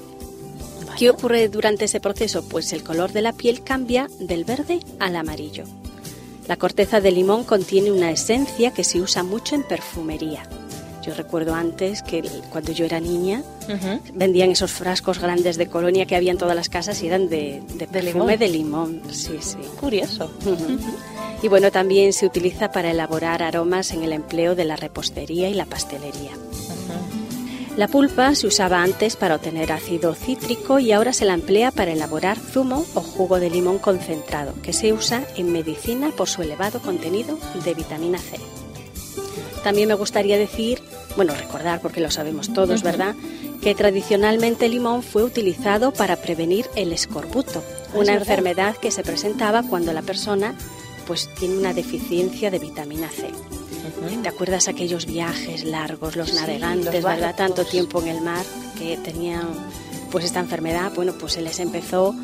¿Qué 0.97 1.09
ocurre 1.09 1.47
durante 1.47 1.85
ese 1.85 2.01
proceso? 2.01 2.43
Pues 2.43 2.73
el 2.73 2.83
color 2.83 3.13
de 3.13 3.21
la 3.21 3.31
piel 3.31 3.63
cambia 3.63 4.09
del 4.19 4.43
verde 4.43 4.81
al 4.99 5.15
amarillo. 5.15 5.63
La 6.45 6.57
corteza 6.57 6.99
de 6.99 7.11
limón 7.11 7.45
contiene 7.45 7.91
una 7.91 8.11
esencia 8.11 8.71
que 8.71 8.83
se 8.83 8.99
usa 8.99 9.23
mucho 9.23 9.55
en 9.55 9.63
perfumería. 9.63 10.43
Yo 11.05 11.13
recuerdo 11.13 11.55
antes 11.55 12.03
que 12.03 12.21
cuando 12.51 12.73
yo 12.73 12.83
era 12.83 12.99
niña 12.99 13.43
vendían 14.13 14.51
esos 14.51 14.71
frascos 14.71 15.19
grandes 15.19 15.55
de 15.55 15.67
colonia 15.67 16.05
que 16.05 16.17
había 16.17 16.31
en 16.31 16.37
todas 16.37 16.55
las 16.55 16.67
casas 16.67 17.01
y 17.01 17.07
eran 17.07 17.29
de, 17.29 17.63
de 17.75 17.87
perfume 17.87 18.37
de 18.37 18.49
limón. 18.49 19.01
Sí, 19.11 19.37
sí. 19.39 19.57
Curioso. 19.79 20.29
Y 21.41 21.47
bueno, 21.47 21.71
también 21.71 22.11
se 22.11 22.25
utiliza 22.25 22.73
para 22.73 22.91
elaborar 22.91 23.41
aromas 23.41 23.91
en 23.91 24.03
el 24.03 24.11
empleo 24.11 24.55
de 24.55 24.65
la 24.65 24.75
repostería 24.75 25.47
y 25.47 25.53
la 25.53 25.65
pastelería. 25.65 26.31
La 27.79 27.87
pulpa 27.87 28.35
se 28.35 28.45
usaba 28.45 28.83
antes 28.83 29.15
para 29.15 29.35
obtener 29.35 29.71
ácido 29.71 30.13
cítrico 30.13 30.79
y 30.79 30.91
ahora 30.91 31.13
se 31.13 31.23
la 31.23 31.33
emplea 31.33 31.71
para 31.71 31.93
elaborar 31.93 32.37
zumo 32.37 32.85
o 32.93 32.99
jugo 32.99 33.39
de 33.39 33.49
limón 33.49 33.79
concentrado, 33.79 34.53
que 34.61 34.73
se 34.73 34.91
usa 34.91 35.25
en 35.37 35.53
medicina 35.53 36.11
por 36.11 36.27
su 36.27 36.41
elevado 36.41 36.81
contenido 36.81 37.39
de 37.63 37.73
vitamina 37.73 38.17
C. 38.17 38.37
También 39.63 39.87
me 39.87 39.93
gustaría 39.93 40.37
decir, 40.37 40.81
bueno, 41.15 41.33
recordar 41.33 41.79
porque 41.79 42.01
lo 42.01 42.11
sabemos 42.11 42.51
todos, 42.51 42.83
¿verdad? 42.83 43.15
Que 43.61 43.75
tradicionalmente 43.75 44.65
el 44.65 44.73
limón 44.73 45.01
fue 45.01 45.23
utilizado 45.23 45.93
para 45.93 46.17
prevenir 46.17 46.65
el 46.75 46.91
escorbuto, 46.91 47.63
una 47.93 48.13
enfermedad 48.13 48.75
que 48.75 48.91
se 48.91 49.03
presentaba 49.03 49.63
cuando 49.63 49.93
la 49.93 50.01
persona 50.01 50.53
pues 51.07 51.29
tiene 51.33 51.57
una 51.57 51.73
deficiencia 51.73 52.51
de 52.51 52.59
vitamina 52.59 53.07
C. 53.07 53.29
¿Te 54.21 54.29
acuerdas 54.29 54.67
aquellos 54.67 55.05
viajes 55.05 55.63
largos, 55.63 56.15
los 56.15 56.29
Sí, 56.29 56.35
navegantes, 56.35 56.93
los 56.93 57.03
verdad? 57.03 57.35
Tanto 57.35 57.65
tiempo 57.65 58.01
en 58.01 58.07
el 58.09 58.21
mar 58.21 58.45
que 58.77 58.97
tenían 58.97 59.47
pues 60.11 60.25
esta 60.25 60.39
enfermedad, 60.39 60.91
bueno, 60.95 61.13
pues 61.19 61.33
se 61.33 61.41
les 61.41 61.59
empezó 61.59 62.15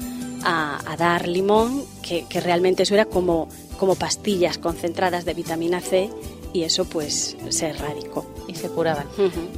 a, 0.43 0.79
a 0.91 0.98
dar 0.98 1.27
limón, 1.27 1.84
que, 2.01 2.25
que 2.27 2.39
realmente 2.41 2.84
eso 2.84 2.93
era 2.95 3.05
como, 3.05 3.48
como 3.77 3.95
pastillas 3.95 4.57
concentradas 4.57 5.25
de 5.25 5.34
vitamina 5.34 5.81
C 5.81 6.10
y 6.53 6.63
eso 6.63 6.86
pues 6.86 7.38
se 7.50 7.67
erradicó. 7.67 8.25
Y 8.48 8.56
se 8.56 8.70
curaban. 8.70 9.08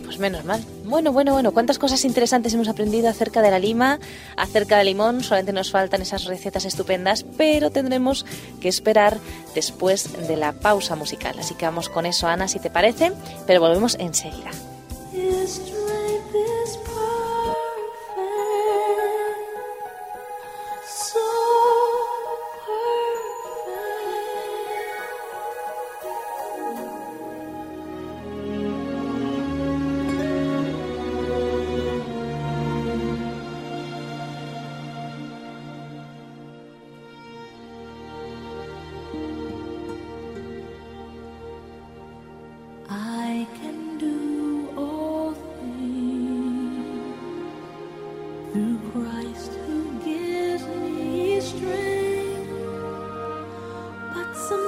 Pues 0.06 0.20
menos 0.20 0.46
mal. 0.46 0.64
Bueno, 0.86 1.12
bueno, 1.12 1.34
bueno, 1.34 1.52
cuántas 1.52 1.78
cosas 1.78 2.06
interesantes 2.06 2.54
hemos 2.54 2.70
aprendido 2.70 3.10
acerca 3.10 3.42
de 3.42 3.52
la 3.52 3.60
lima, 3.60 4.00
acerca 4.38 4.78
del 4.78 4.88
limón. 4.88 5.24
Solamente 5.24 5.54
nos 5.54 5.72
faltan 5.72 6.02
esas 6.02 6.26
recetas 6.26 6.66
estupendas, 6.66 7.26
pero 7.38 7.70
tendremos 7.70 8.26
que 8.62 8.70
esperar 8.70 9.18
después 9.54 10.28
de 10.28 10.38
la 10.38 10.54
pausa 10.54 10.96
musical. 10.96 11.38
Así 11.40 11.56
que 11.56 11.66
vamos 11.66 11.90
con 11.90 12.06
eso, 12.06 12.28
Ana, 12.28 12.48
si 12.48 12.60
te 12.60 12.70
parece, 12.70 13.12
pero 13.46 13.60
volvemos 13.60 13.96
enseguida. 14.00 14.52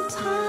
time. 0.09 0.48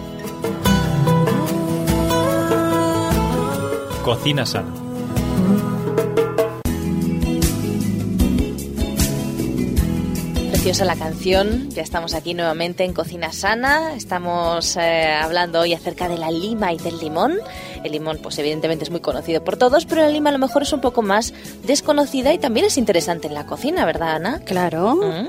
Cocina 4.11 4.45
sana. 4.45 4.67
Preciosa 10.49 10.83
la 10.83 10.97
canción, 10.97 11.69
ya 11.69 11.81
estamos 11.81 12.13
aquí 12.13 12.33
nuevamente 12.33 12.83
en 12.83 12.91
Cocina 12.91 13.31
Sana, 13.31 13.95
estamos 13.95 14.75
eh, 14.75 15.13
hablando 15.13 15.61
hoy 15.61 15.73
acerca 15.73 16.09
de 16.09 16.17
la 16.17 16.29
lima 16.29 16.73
y 16.73 16.77
del 16.77 16.99
limón. 16.99 17.37
El 17.85 17.93
limón 17.93 18.19
pues 18.21 18.37
evidentemente 18.37 18.83
es 18.83 18.91
muy 18.91 18.99
conocido 18.99 19.45
por 19.45 19.55
todos, 19.55 19.85
pero 19.85 20.01
la 20.01 20.09
lima 20.09 20.29
a 20.29 20.33
lo 20.33 20.39
mejor 20.39 20.63
es 20.63 20.73
un 20.73 20.81
poco 20.81 21.01
más 21.01 21.33
desconocida 21.63 22.33
y 22.33 22.37
también 22.37 22.65
es 22.65 22.77
interesante 22.77 23.29
en 23.29 23.33
la 23.33 23.45
cocina, 23.45 23.85
¿verdad 23.85 24.15
Ana? 24.17 24.41
Claro. 24.43 24.97
Mm. 24.97 25.27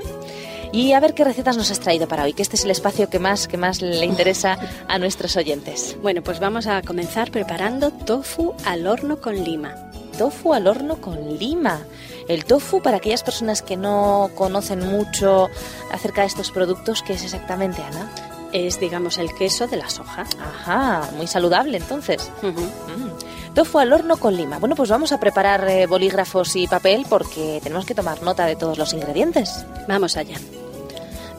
Y 0.73 0.93
a 0.93 0.99
ver 0.99 1.13
qué 1.13 1.23
recetas 1.23 1.55
nos 1.55 1.69
has 1.69 1.79
traído 1.79 2.07
para 2.07 2.23
hoy, 2.23 2.33
que 2.33 2.41
este 2.41 2.55
es 2.55 2.65
el 2.65 2.71
espacio 2.71 3.07
que 3.07 3.19
más, 3.19 3.47
que 3.47 3.57
más 3.57 3.83
le 3.83 4.05
interesa 4.05 4.57
a 4.87 4.97
nuestros 4.97 5.37
oyentes. 5.37 5.95
Bueno, 6.01 6.23
pues 6.23 6.39
vamos 6.39 6.65
a 6.65 6.81
comenzar 6.81 7.29
preparando 7.29 7.91
tofu 7.91 8.55
al 8.65 8.87
horno 8.87 9.21
con 9.21 9.43
lima. 9.43 9.75
Tofu 10.17 10.51
al 10.51 10.65
horno 10.65 10.99
con 10.99 11.37
lima. 11.37 11.81
El 12.27 12.45
tofu, 12.45 12.81
para 12.81 12.97
aquellas 12.97 13.21
personas 13.21 13.61
que 13.61 13.77
no 13.77 14.31
conocen 14.33 14.79
mucho 14.79 15.47
acerca 15.91 16.21
de 16.21 16.27
estos 16.27 16.49
productos, 16.49 17.03
¿qué 17.03 17.13
es 17.13 17.23
exactamente, 17.23 17.83
Ana? 17.83 18.09
Es, 18.51 18.79
digamos, 18.79 19.19
el 19.19 19.31
queso 19.35 19.67
de 19.67 19.77
la 19.77 19.91
soja. 19.91 20.25
Ajá, 20.41 21.07
muy 21.15 21.27
saludable 21.27 21.77
entonces. 21.77 22.31
Mm. 22.41 23.53
Tofu 23.53 23.77
al 23.77 23.93
horno 23.93 24.17
con 24.17 24.35
lima. 24.35 24.57
Bueno, 24.57 24.75
pues 24.75 24.89
vamos 24.89 25.11
a 25.11 25.19
preparar 25.19 25.69
eh, 25.69 25.85
bolígrafos 25.85 26.55
y 26.55 26.65
papel 26.65 27.05
porque 27.07 27.59
tenemos 27.61 27.85
que 27.85 27.93
tomar 27.93 28.23
nota 28.23 28.47
de 28.47 28.55
todos 28.55 28.79
los 28.79 28.91
ingredientes. 28.93 29.67
Vamos 29.87 30.17
allá. 30.17 30.37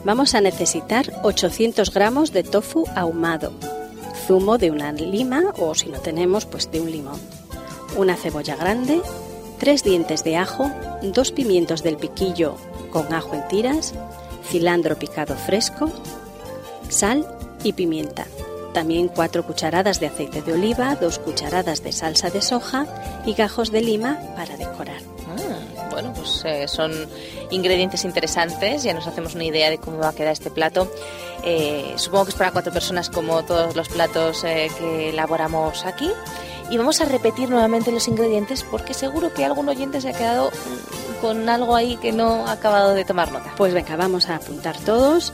Vamos 0.05 0.35
a 0.35 0.41
necesitar 0.41 1.11
800 1.23 1.91
gramos 1.91 2.31
de 2.31 2.43
tofu 2.43 2.85
ahumado, 2.95 3.53
zumo 4.27 4.59
de 4.59 4.69
una 4.69 4.91
lima 4.91 5.45
o 5.57 5.73
si 5.73 5.89
no 5.89 5.99
tenemos, 5.99 6.45
pues 6.45 6.69
de 6.69 6.79
un 6.79 6.91
limón, 6.91 7.19
una 7.97 8.15
cebolla 8.15 8.55
grande, 8.55 9.01
tres 9.57 9.83
dientes 9.83 10.23
de 10.23 10.37
ajo, 10.37 10.69
dos 11.01 11.31
pimientos 11.31 11.81
del 11.81 11.97
piquillo 11.97 12.55
con 12.91 13.11
ajo 13.15 13.33
en 13.33 13.47
tiras, 13.47 13.95
cilantro 14.47 14.95
picado 14.99 15.35
fresco, 15.35 15.91
sal 16.87 17.27
y 17.63 17.73
pimienta. 17.73 18.27
También 18.75 19.07
cuatro 19.07 19.43
cucharadas 19.43 19.99
de 19.99 20.05
aceite 20.05 20.43
de 20.43 20.53
oliva, 20.53 20.95
dos 20.97 21.17
cucharadas 21.17 21.81
de 21.81 21.91
salsa 21.91 22.29
de 22.29 22.43
soja 22.43 22.85
y 23.25 23.33
gajos 23.33 23.71
de 23.71 23.81
lima 23.81 24.19
para 24.35 24.55
decorar. 24.55 25.14
Bueno, 25.95 26.11
pues 26.13 26.43
eh, 26.43 26.67
son 26.67 26.91
ingredientes 27.51 28.03
interesantes, 28.03 28.83
ya 28.83 28.93
nos 28.93 29.07
hacemos 29.07 29.33
una 29.33 29.45
idea 29.45 29.69
de 29.69 29.77
cómo 29.77 29.97
va 29.99 30.09
a 30.09 30.13
quedar 30.13 30.33
este 30.33 30.51
plato. 30.51 30.91
Eh, 31.41 31.93
supongo 31.95 32.25
que 32.25 32.31
es 32.31 32.35
para 32.35 32.51
cuatro 32.51 32.73
personas 32.73 33.09
como 33.09 33.45
todos 33.45 33.77
los 33.77 33.87
platos 33.87 34.43
eh, 34.43 34.69
que 34.77 35.11
elaboramos 35.11 35.85
aquí. 35.85 36.11
Y 36.69 36.75
vamos 36.75 36.99
a 36.99 37.05
repetir 37.05 37.49
nuevamente 37.49 37.93
los 37.93 38.09
ingredientes 38.09 38.63
porque 38.69 38.93
seguro 38.93 39.33
que 39.33 39.45
algún 39.45 39.69
oyente 39.69 40.01
se 40.01 40.09
ha 40.09 40.11
quedado 40.11 40.49
mm, 40.49 41.21
con 41.21 41.47
algo 41.47 41.77
ahí 41.77 41.95
que 41.95 42.11
no 42.11 42.45
ha 42.45 42.51
acabado 42.51 42.93
de 42.93 43.05
tomar 43.05 43.31
nota. 43.31 43.53
Pues 43.55 43.73
venga, 43.73 43.95
vamos 43.95 44.27
a 44.27 44.35
apuntar 44.35 44.77
todos. 44.79 45.31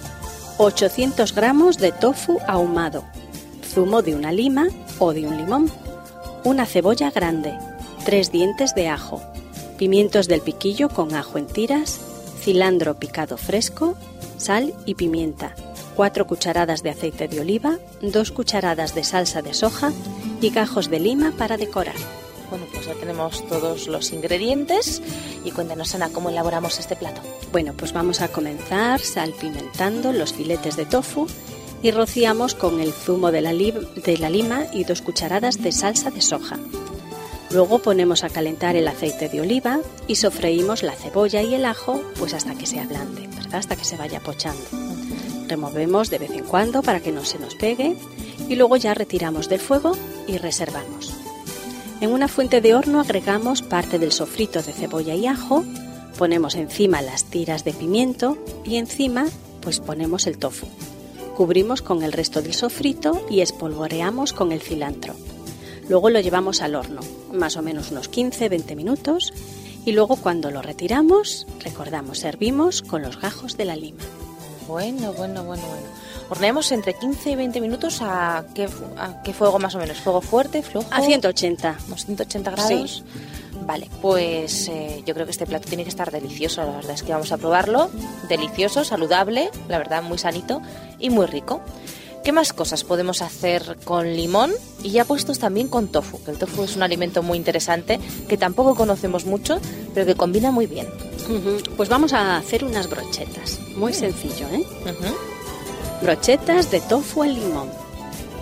800 0.59 1.33
gramos 1.33 1.79
de 1.79 1.91
tofu 1.91 2.37
ahumado, 2.47 3.03
zumo 3.65 4.03
de 4.03 4.13
una 4.13 4.31
lima 4.31 4.67
o 4.99 5.11
de 5.11 5.25
un 5.25 5.37
limón, 5.37 5.71
una 6.43 6.67
cebolla 6.67 7.09
grande, 7.09 7.57
tres 8.05 8.31
dientes 8.31 8.75
de 8.75 8.87
ajo, 8.87 9.23
pimientos 9.81 10.27
del 10.27 10.41
piquillo 10.41 10.89
con 10.89 11.15
ajo 11.15 11.39
en 11.39 11.47
tiras, 11.47 11.99
cilantro 12.39 12.99
picado 12.99 13.35
fresco, 13.35 13.95
sal 14.37 14.75
y 14.85 14.93
pimienta, 14.93 15.55
cuatro 15.95 16.27
cucharadas 16.27 16.83
de 16.83 16.91
aceite 16.91 17.27
de 17.27 17.39
oliva, 17.39 17.79
dos 17.99 18.31
cucharadas 18.31 18.93
de 18.93 19.03
salsa 19.03 19.41
de 19.41 19.55
soja 19.55 19.91
y 20.39 20.51
gajos 20.51 20.91
de 20.91 20.99
lima 20.99 21.33
para 21.35 21.57
decorar. 21.57 21.95
Bueno, 22.51 22.67
pues 22.71 22.85
ya 22.85 22.93
tenemos 22.93 23.43
todos 23.47 23.87
los 23.87 24.11
ingredientes 24.11 25.01
y 25.43 25.49
cuéntanos, 25.49 25.95
Ana, 25.95 26.09
cómo 26.09 26.29
elaboramos 26.29 26.77
este 26.77 26.95
plato. 26.95 27.21
Bueno, 27.51 27.73
pues 27.75 27.91
vamos 27.91 28.21
a 28.21 28.27
comenzar 28.27 28.99
salpimentando 28.99 30.13
los 30.13 30.31
filetes 30.31 30.75
de 30.75 30.85
tofu 30.85 31.25
y 31.81 31.89
rociamos 31.89 32.53
con 32.53 32.81
el 32.81 32.93
zumo 32.93 33.31
de 33.31 33.41
la, 33.41 33.51
de 33.51 34.17
la 34.19 34.29
lima 34.29 34.65
y 34.73 34.83
dos 34.83 35.01
cucharadas 35.01 35.59
de 35.59 35.71
salsa 35.71 36.11
de 36.11 36.21
soja. 36.21 36.59
Luego 37.53 37.79
ponemos 37.79 38.23
a 38.23 38.29
calentar 38.29 38.75
el 38.77 38.87
aceite 38.87 39.27
de 39.27 39.41
oliva 39.41 39.79
y 40.07 40.15
sofreímos 40.15 40.83
la 40.83 40.93
cebolla 40.93 41.41
y 41.41 41.53
el 41.53 41.65
ajo 41.65 42.01
pues 42.17 42.33
hasta 42.33 42.55
que 42.55 42.65
se 42.65 42.79
ablande, 42.79 43.27
¿verdad? 43.27 43.55
Hasta 43.55 43.75
que 43.75 43.83
se 43.83 43.97
vaya 43.97 44.21
pochando. 44.21 44.63
Removemos 45.47 46.09
de 46.09 46.17
vez 46.19 46.31
en 46.31 46.45
cuando 46.45 46.81
para 46.81 47.01
que 47.01 47.11
no 47.11 47.25
se 47.25 47.39
nos 47.39 47.55
pegue 47.55 47.97
y 48.47 48.55
luego 48.55 48.77
ya 48.77 48.93
retiramos 48.93 49.49
del 49.49 49.59
fuego 49.59 49.97
y 50.27 50.37
reservamos. 50.37 51.13
En 51.99 52.11
una 52.11 52.29
fuente 52.29 52.61
de 52.61 52.73
horno 52.73 53.01
agregamos 53.01 53.61
parte 53.61 53.99
del 53.99 54.13
sofrito 54.13 54.63
de 54.63 54.71
cebolla 54.71 55.13
y 55.13 55.27
ajo, 55.27 55.65
ponemos 56.17 56.55
encima 56.55 57.01
las 57.01 57.25
tiras 57.25 57.65
de 57.65 57.73
pimiento 57.73 58.37
y 58.63 58.77
encima 58.77 59.27
pues 59.61 59.81
ponemos 59.81 60.25
el 60.25 60.37
tofu. 60.37 60.67
Cubrimos 61.35 61.81
con 61.81 62.01
el 62.01 62.13
resto 62.13 62.41
del 62.41 62.53
sofrito 62.53 63.25
y 63.29 63.41
espolvoreamos 63.41 64.31
con 64.31 64.51
el 64.53 64.61
cilantro. 64.61 65.15
Luego 65.91 66.09
lo 66.09 66.21
llevamos 66.21 66.61
al 66.61 66.75
horno, 66.75 67.01
más 67.33 67.57
o 67.57 67.61
menos 67.61 67.91
unos 67.91 68.09
15-20 68.09 68.77
minutos, 68.77 69.33
y 69.83 69.91
luego 69.91 70.15
cuando 70.15 70.49
lo 70.49 70.61
retiramos, 70.61 71.45
recordamos, 71.59 72.19
servimos 72.19 72.81
con 72.81 73.01
los 73.01 73.19
gajos 73.19 73.57
de 73.57 73.65
la 73.65 73.75
lima. 73.75 73.99
Bueno, 74.69 75.11
bueno, 75.11 75.43
bueno, 75.43 75.61
bueno. 75.67 75.87
Horneamos 76.29 76.71
entre 76.71 76.93
15 76.93 77.31
y 77.31 77.35
20 77.35 77.59
minutos 77.59 77.97
a 78.01 78.45
qué, 78.55 78.69
fu- 78.69 78.85
a 78.97 79.21
qué 79.21 79.33
fuego 79.33 79.59
más 79.59 79.75
o 79.75 79.79
menos. 79.79 79.97
¿Fuego 79.99 80.21
fuerte, 80.21 80.61
flojo? 80.61 80.87
A 80.91 81.01
180. 81.01 81.75
Unos 81.87 82.05
180 82.05 82.51
grados. 82.51 83.03
Vale, 83.67 83.89
pues 84.01 84.69
eh, 84.69 85.03
yo 85.05 85.13
creo 85.13 85.25
que 85.25 85.33
este 85.33 85.45
plato 85.45 85.67
tiene 85.67 85.83
que 85.83 85.89
estar 85.89 86.09
delicioso. 86.09 86.63
La 86.63 86.71
verdad 86.77 86.91
es 86.93 87.03
que 87.03 87.11
vamos 87.11 87.33
a 87.33 87.37
probarlo. 87.37 87.89
Delicioso, 88.29 88.85
saludable, 88.85 89.49
la 89.67 89.77
verdad 89.77 90.01
muy 90.03 90.17
sanito 90.17 90.61
y 90.99 91.09
muy 91.09 91.25
rico. 91.25 91.59
¿Qué 92.23 92.31
más 92.31 92.53
cosas 92.53 92.83
podemos 92.83 93.23
hacer 93.23 93.77
con 93.83 94.15
limón? 94.15 94.51
Y 94.83 94.91
ya 94.91 95.05
puestos 95.05 95.39
también 95.39 95.67
con 95.67 95.87
tofu, 95.87 96.23
que 96.23 96.31
el 96.31 96.37
tofu 96.37 96.63
es 96.63 96.75
un 96.75 96.83
alimento 96.83 97.23
muy 97.23 97.37
interesante 97.37 97.99
que 98.27 98.37
tampoco 98.37 98.75
conocemos 98.75 99.25
mucho, 99.25 99.59
pero 99.93 100.05
que 100.05 100.15
combina 100.15 100.51
muy 100.51 100.67
bien. 100.67 100.87
Pues 101.77 101.89
vamos 101.89 102.13
a 102.13 102.37
hacer 102.37 102.63
unas 102.63 102.89
brochetas. 102.89 103.59
Muy 103.75 103.93
sencillo, 103.93 104.47
¿eh? 104.49 104.65
Brochetas 106.01 106.69
de 106.69 106.81
tofu 106.81 107.23
al 107.23 107.33
limón. 107.33 107.69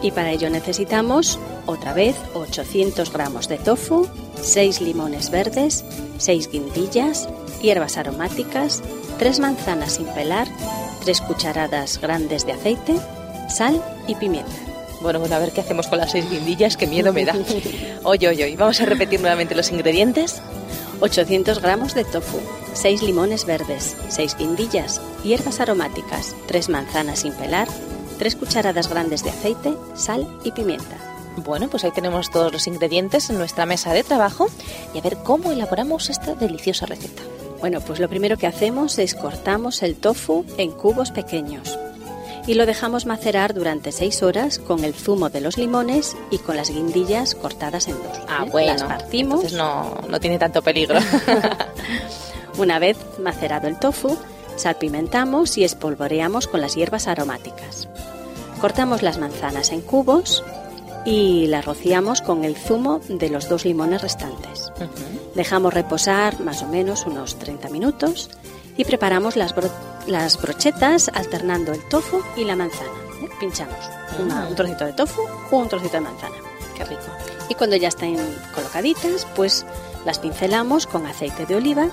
Y 0.01 0.11
para 0.11 0.31
ello 0.31 0.49
necesitamos, 0.49 1.39
otra 1.65 1.93
vez, 1.93 2.15
800 2.33 3.13
gramos 3.13 3.47
de 3.47 3.57
tofu, 3.57 4.07
6 4.41 4.81
limones 4.81 5.29
verdes, 5.29 5.85
6 6.17 6.49
guindillas, 6.51 7.29
hierbas 7.61 7.97
aromáticas, 7.97 8.81
3 9.19 9.39
manzanas 9.39 9.93
sin 9.93 10.07
pelar, 10.07 10.47
3 11.03 11.21
cucharadas 11.21 11.99
grandes 11.99 12.45
de 12.45 12.53
aceite, 12.53 12.95
sal 13.49 13.83
y 14.07 14.15
pimienta. 14.15 14.51
Bueno, 15.01 15.19
bueno, 15.19 15.35
a 15.35 15.39
ver 15.39 15.51
qué 15.51 15.61
hacemos 15.61 15.87
con 15.87 15.97
las 15.97 16.11
seis 16.11 16.29
guindillas, 16.29 16.75
qué 16.75 16.85
miedo 16.85 17.13
me 17.13 17.25
da. 17.25 17.33
Oye, 18.03 18.27
oye, 18.27 18.45
oye, 18.45 18.55
vamos 18.57 18.81
a 18.81 18.85
repetir 18.85 19.21
nuevamente 19.21 19.55
los 19.55 19.71
ingredientes. 19.71 20.41
800 21.01 21.61
gramos 21.61 21.93
de 21.93 22.03
tofu, 22.03 22.39
6 22.73 23.03
limones 23.03 23.45
verdes, 23.45 23.95
6 24.09 24.35
guindillas, 24.37 24.99
hierbas 25.23 25.61
aromáticas, 25.61 26.35
3 26.47 26.67
manzanas 26.69 27.19
sin 27.19 27.31
pelar, 27.33 27.69
3 28.17 28.35
cucharadas 28.35 28.89
grandes 28.89 29.23
de 29.23 29.29
aceite, 29.29 29.73
sal 29.95 30.27
y 30.43 30.51
pimienta. 30.51 30.97
Bueno, 31.37 31.69
pues 31.69 31.85
ahí 31.85 31.91
tenemos 31.91 32.29
todos 32.31 32.51
los 32.51 32.67
ingredientes 32.67 33.29
en 33.29 33.37
nuestra 33.37 33.65
mesa 33.65 33.93
de 33.93 34.03
trabajo 34.03 34.47
y 34.93 34.97
a 34.97 35.01
ver 35.01 35.17
cómo 35.23 35.53
elaboramos 35.53 36.09
esta 36.09 36.35
deliciosa 36.35 36.85
receta. 36.85 37.23
Bueno, 37.61 37.79
pues 37.79 37.99
lo 37.99 38.09
primero 38.09 38.37
que 38.37 38.47
hacemos 38.47 38.99
es 38.99 39.15
cortamos 39.15 39.83
el 39.83 39.95
tofu 39.95 40.45
en 40.57 40.71
cubos 40.71 41.11
pequeños 41.11 41.77
y 42.49 42.55
lo 42.55 42.65
dejamos 42.65 43.05
macerar 43.05 43.53
durante 43.53 43.91
6 43.91 44.23
horas 44.23 44.57
con 44.57 44.83
el 44.83 44.95
zumo 44.95 45.29
de 45.29 45.39
los 45.39 45.55
limones 45.59 46.17
y 46.31 46.39
con 46.39 46.55
las 46.55 46.71
guindillas 46.71 47.35
cortadas 47.35 47.87
en 47.87 47.93
dos. 47.93 48.19
Ah, 48.27 48.43
¿eh? 48.43 48.49
bueno, 48.49 48.71
Las 48.73 48.81
partimos. 48.81 49.35
entonces 49.43 49.55
no, 49.55 50.01
no 50.09 50.19
tiene 50.19 50.39
tanto 50.39 50.63
peligro. 50.63 50.97
Una 52.57 52.79
vez 52.79 52.97
macerado 53.19 53.67
el 53.67 53.77
tofu, 53.77 54.17
salpimentamos 54.55 55.59
y 55.59 55.63
espolvoreamos 55.63 56.47
con 56.47 56.59
las 56.59 56.73
hierbas 56.73 57.07
aromáticas. 57.07 57.87
Cortamos 58.59 59.03
las 59.03 59.19
manzanas 59.19 59.71
en 59.71 59.81
cubos 59.81 60.43
y 61.05 61.45
las 61.45 61.65
rociamos 61.65 62.23
con 62.23 62.43
el 62.45 62.55
zumo 62.55 62.99
de 63.07 63.29
los 63.29 63.47
dos 63.47 63.63
limones 63.63 64.01
restantes. 64.01 64.71
Ujú. 64.77 65.35
Dejamos 65.35 65.71
reposar 65.71 66.39
más 66.39 66.63
o 66.63 66.67
menos 66.67 67.05
unos 67.05 67.37
30 67.37 67.69
minutos 67.69 68.31
y 68.79 68.85
preparamos 68.85 69.35
las, 69.35 69.53
bro- 69.53 69.69
las 70.07 70.41
brochetas 70.41 71.11
alternando 71.13 71.73
el 71.73 71.83
tofu 71.89 72.21
y 72.37 72.45
la 72.45 72.55
manzana. 72.55 72.89
¿eh? 73.21 73.27
Pinchamos 73.41 73.75
una- 74.17 74.47
un 74.47 74.55
trocito 74.55 74.85
de 74.85 74.93
tofu 74.93 75.21
o 75.51 75.57
un 75.57 75.67
trocito 75.67 75.93
de 75.97 76.01
manzana. 76.01 76.35
Qué 76.77 76.85
rico. 76.85 77.01
Y 77.49 77.55
cuando 77.55 77.75
ya 77.75 77.89
estén 77.89 78.15
colocaditas, 78.55 79.27
pues 79.35 79.65
las 80.05 80.17
pincelamos 80.19 80.87
con 80.87 81.05
aceite 81.05 81.45
de 81.45 81.55
oliva 81.57 81.87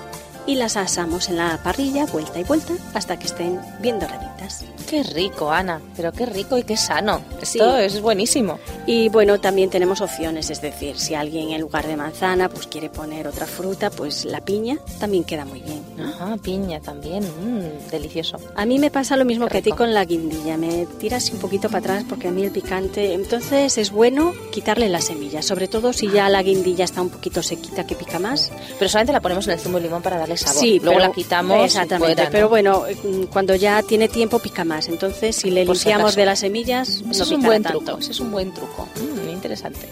y 0.45 0.55
las 0.55 0.77
asamos 0.77 1.27
en 1.27 1.35
la 1.35 1.57
parrilla 1.61 2.05
vuelta 2.05 2.39
y 2.39 2.45
vuelta 2.45 2.71
hasta 2.93 3.19
que 3.19 3.25
estén 3.27 3.59
bien 3.81 3.99
doraditas. 3.99 4.63
Qué 4.87 5.03
rico, 5.03 5.51
Ana, 5.51 5.81
pero 5.97 6.13
qué 6.13 6.25
rico 6.25 6.57
y 6.57 6.63
qué 6.63 6.77
sano. 6.77 7.21
Sí. 7.43 7.59
Esto 7.59 7.77
es 7.77 7.99
buenísimo. 8.01 8.57
Y 8.85 9.09
bueno, 9.09 9.37
también 9.39 9.69
tenemos 9.69 9.99
opciones, 9.99 10.49
es 10.49 10.61
decir, 10.61 10.97
si 10.97 11.13
alguien 11.13 11.49
en 11.51 11.59
lugar 11.59 11.85
de 11.85 11.97
manzana 11.97 12.47
pues 12.47 12.67
quiere 12.67 12.89
poner 12.89 13.27
otra 13.27 13.45
fruta, 13.45 13.89
pues 13.89 14.23
la 14.23 14.39
piña 14.39 14.77
también 14.97 15.25
queda 15.25 15.43
muy 15.43 15.59
bien. 15.59 15.83
¿no? 15.97 16.07
Ajá, 16.07 16.37
piña 16.37 16.79
también, 16.79 17.23
mm, 17.25 17.89
delicioso. 17.91 18.37
A 18.55 18.65
mí 18.65 18.79
me 18.79 18.89
pasa 18.89 19.17
lo 19.17 19.25
mismo 19.25 19.47
que 19.47 19.57
a 19.57 19.61
ti 19.61 19.71
con 19.71 19.93
la 19.93 20.05
guindilla, 20.05 20.55
me 20.55 20.85
tiras 20.99 21.29
un 21.31 21.39
poquito 21.39 21.67
para 21.67 21.79
atrás 21.79 22.05
porque 22.07 22.29
a 22.29 22.31
mí 22.31 22.43
el 22.43 22.51
picante, 22.51 23.13
entonces 23.13 23.77
es 23.77 23.91
bueno 23.91 24.33
quitarle 24.53 24.87
las 24.87 25.03
semillas, 25.05 25.45
sobre 25.45 25.67
todo 25.67 25.91
si 25.91 26.09
ya 26.09 26.29
la 26.29 26.41
guindilla 26.43 26.85
está 26.85 27.01
un 27.01 27.09
poquito 27.09 27.43
sequita 27.43 27.85
que 27.85 27.95
pica 27.95 28.19
más. 28.19 28.51
Pero 28.79 28.87
solamente 28.87 29.11
la 29.11 29.19
ponemos 29.19 29.45
en 29.47 29.53
el 29.53 29.59
zumo 29.59 29.79
de 29.79 29.83
limón 29.83 30.01
para 30.01 30.17
darle 30.17 30.37
sabor. 30.37 30.61
Sí, 30.61 30.79
Luego 30.79 30.97
pero- 30.99 31.09
la 31.09 31.13
quitamos. 31.13 31.65
Exactamente, 31.65 32.13
fuera, 32.15 32.23
¿no? 32.25 32.31
pero 32.31 32.47
bueno, 32.47 32.83
mm, 33.03 33.23
cuando 33.23 33.53
ya 33.53 33.83
tiene 33.83 34.07
tiempo 34.07 34.39
pica 34.39 34.63
más, 34.63 34.76
entonces 34.87 35.35
si 35.35 35.49
le 35.49 35.65
Por 35.65 35.75
limpiamos 35.75 36.15
de 36.15 36.25
las 36.25 36.39
semillas 36.39 37.01
no 37.01 37.11
es 37.11 37.31
un 37.31 37.41
buen 37.41 37.63
tanto. 37.63 37.79
truco, 37.79 37.99
ese 37.99 38.11
es 38.11 38.19
un 38.19 38.31
buen 38.31 38.53
truco. 38.53 38.87
Mm, 38.95 39.23
muy 39.23 39.33
interesante. 39.33 39.87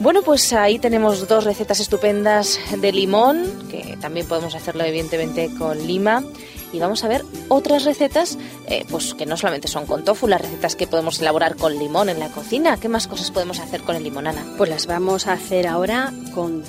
Bueno, 0.00 0.22
pues 0.22 0.52
ahí 0.52 0.78
tenemos 0.78 1.28
dos 1.28 1.44
recetas 1.44 1.78
estupendas 1.78 2.58
de 2.76 2.92
limón, 2.92 3.68
que 3.70 3.96
también 4.00 4.26
podemos 4.26 4.54
hacerlo 4.54 4.84
evidentemente 4.84 5.50
con 5.56 5.86
lima. 5.86 6.24
Y 6.72 6.78
vamos 6.78 7.04
a 7.04 7.08
ver 7.08 7.22
otras 7.48 7.84
recetas, 7.84 8.38
eh, 8.66 8.84
pues 8.88 9.14
que 9.14 9.26
no 9.26 9.36
solamente 9.36 9.68
son 9.68 9.84
con 9.86 10.04
tofu, 10.04 10.26
las 10.26 10.40
recetas 10.40 10.74
que 10.74 10.86
podemos 10.86 11.20
elaborar 11.20 11.54
con 11.56 11.78
limón 11.78 12.08
en 12.08 12.18
la 12.18 12.28
cocina. 12.30 12.78
¿Qué 12.78 12.88
más 12.88 13.06
cosas 13.06 13.30
podemos 13.30 13.60
hacer 13.60 13.82
con 13.82 13.94
el 13.94 14.02
limón, 14.02 14.26
Ana? 14.26 14.42
Pues 14.56 14.70
las 14.70 14.86
vamos 14.86 15.26
a 15.26 15.34
hacer 15.34 15.68
ahora 15.68 16.12
con, 16.34 16.64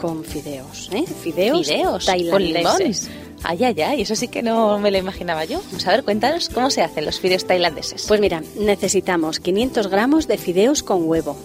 con 0.00 0.24
fideos, 0.24 0.88
¿eh? 0.92 1.04
Fideos, 1.06 1.66
Fideos 1.66 2.04
con 2.04 2.06
tailandeses. 2.06 3.08
limón. 3.08 3.28
Ay, 3.44 3.64
ay, 3.64 3.80
ay, 3.82 4.02
eso 4.02 4.16
sí 4.16 4.28
que 4.28 4.42
no 4.42 4.78
me 4.78 4.90
lo 4.90 4.98
imaginaba 4.98 5.44
yo. 5.44 5.60
Vamos 5.66 5.86
a 5.86 5.90
ver, 5.92 6.02
cuéntanos 6.04 6.48
cómo 6.48 6.70
se 6.70 6.82
hacen 6.82 7.04
los 7.04 7.20
fideos 7.20 7.44
tailandeses. 7.46 8.04
Pues 8.08 8.20
mira, 8.20 8.42
necesitamos 8.58 9.38
500 9.40 9.86
gramos 9.88 10.26
de 10.26 10.38
fideos 10.38 10.82
con 10.82 11.08
huevo, 11.08 11.36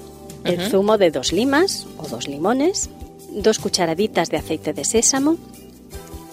el 0.44 0.60
Ujú. 0.60 0.70
zumo 0.70 0.98
de 0.98 1.12
dos 1.12 1.32
limas 1.34 1.86
o 1.98 2.08
dos 2.08 2.28
limones, 2.28 2.90
dos 3.32 3.60
cucharaditas 3.60 4.30
de 4.30 4.38
aceite 4.38 4.74
de 4.74 4.86
sésamo, 4.86 5.38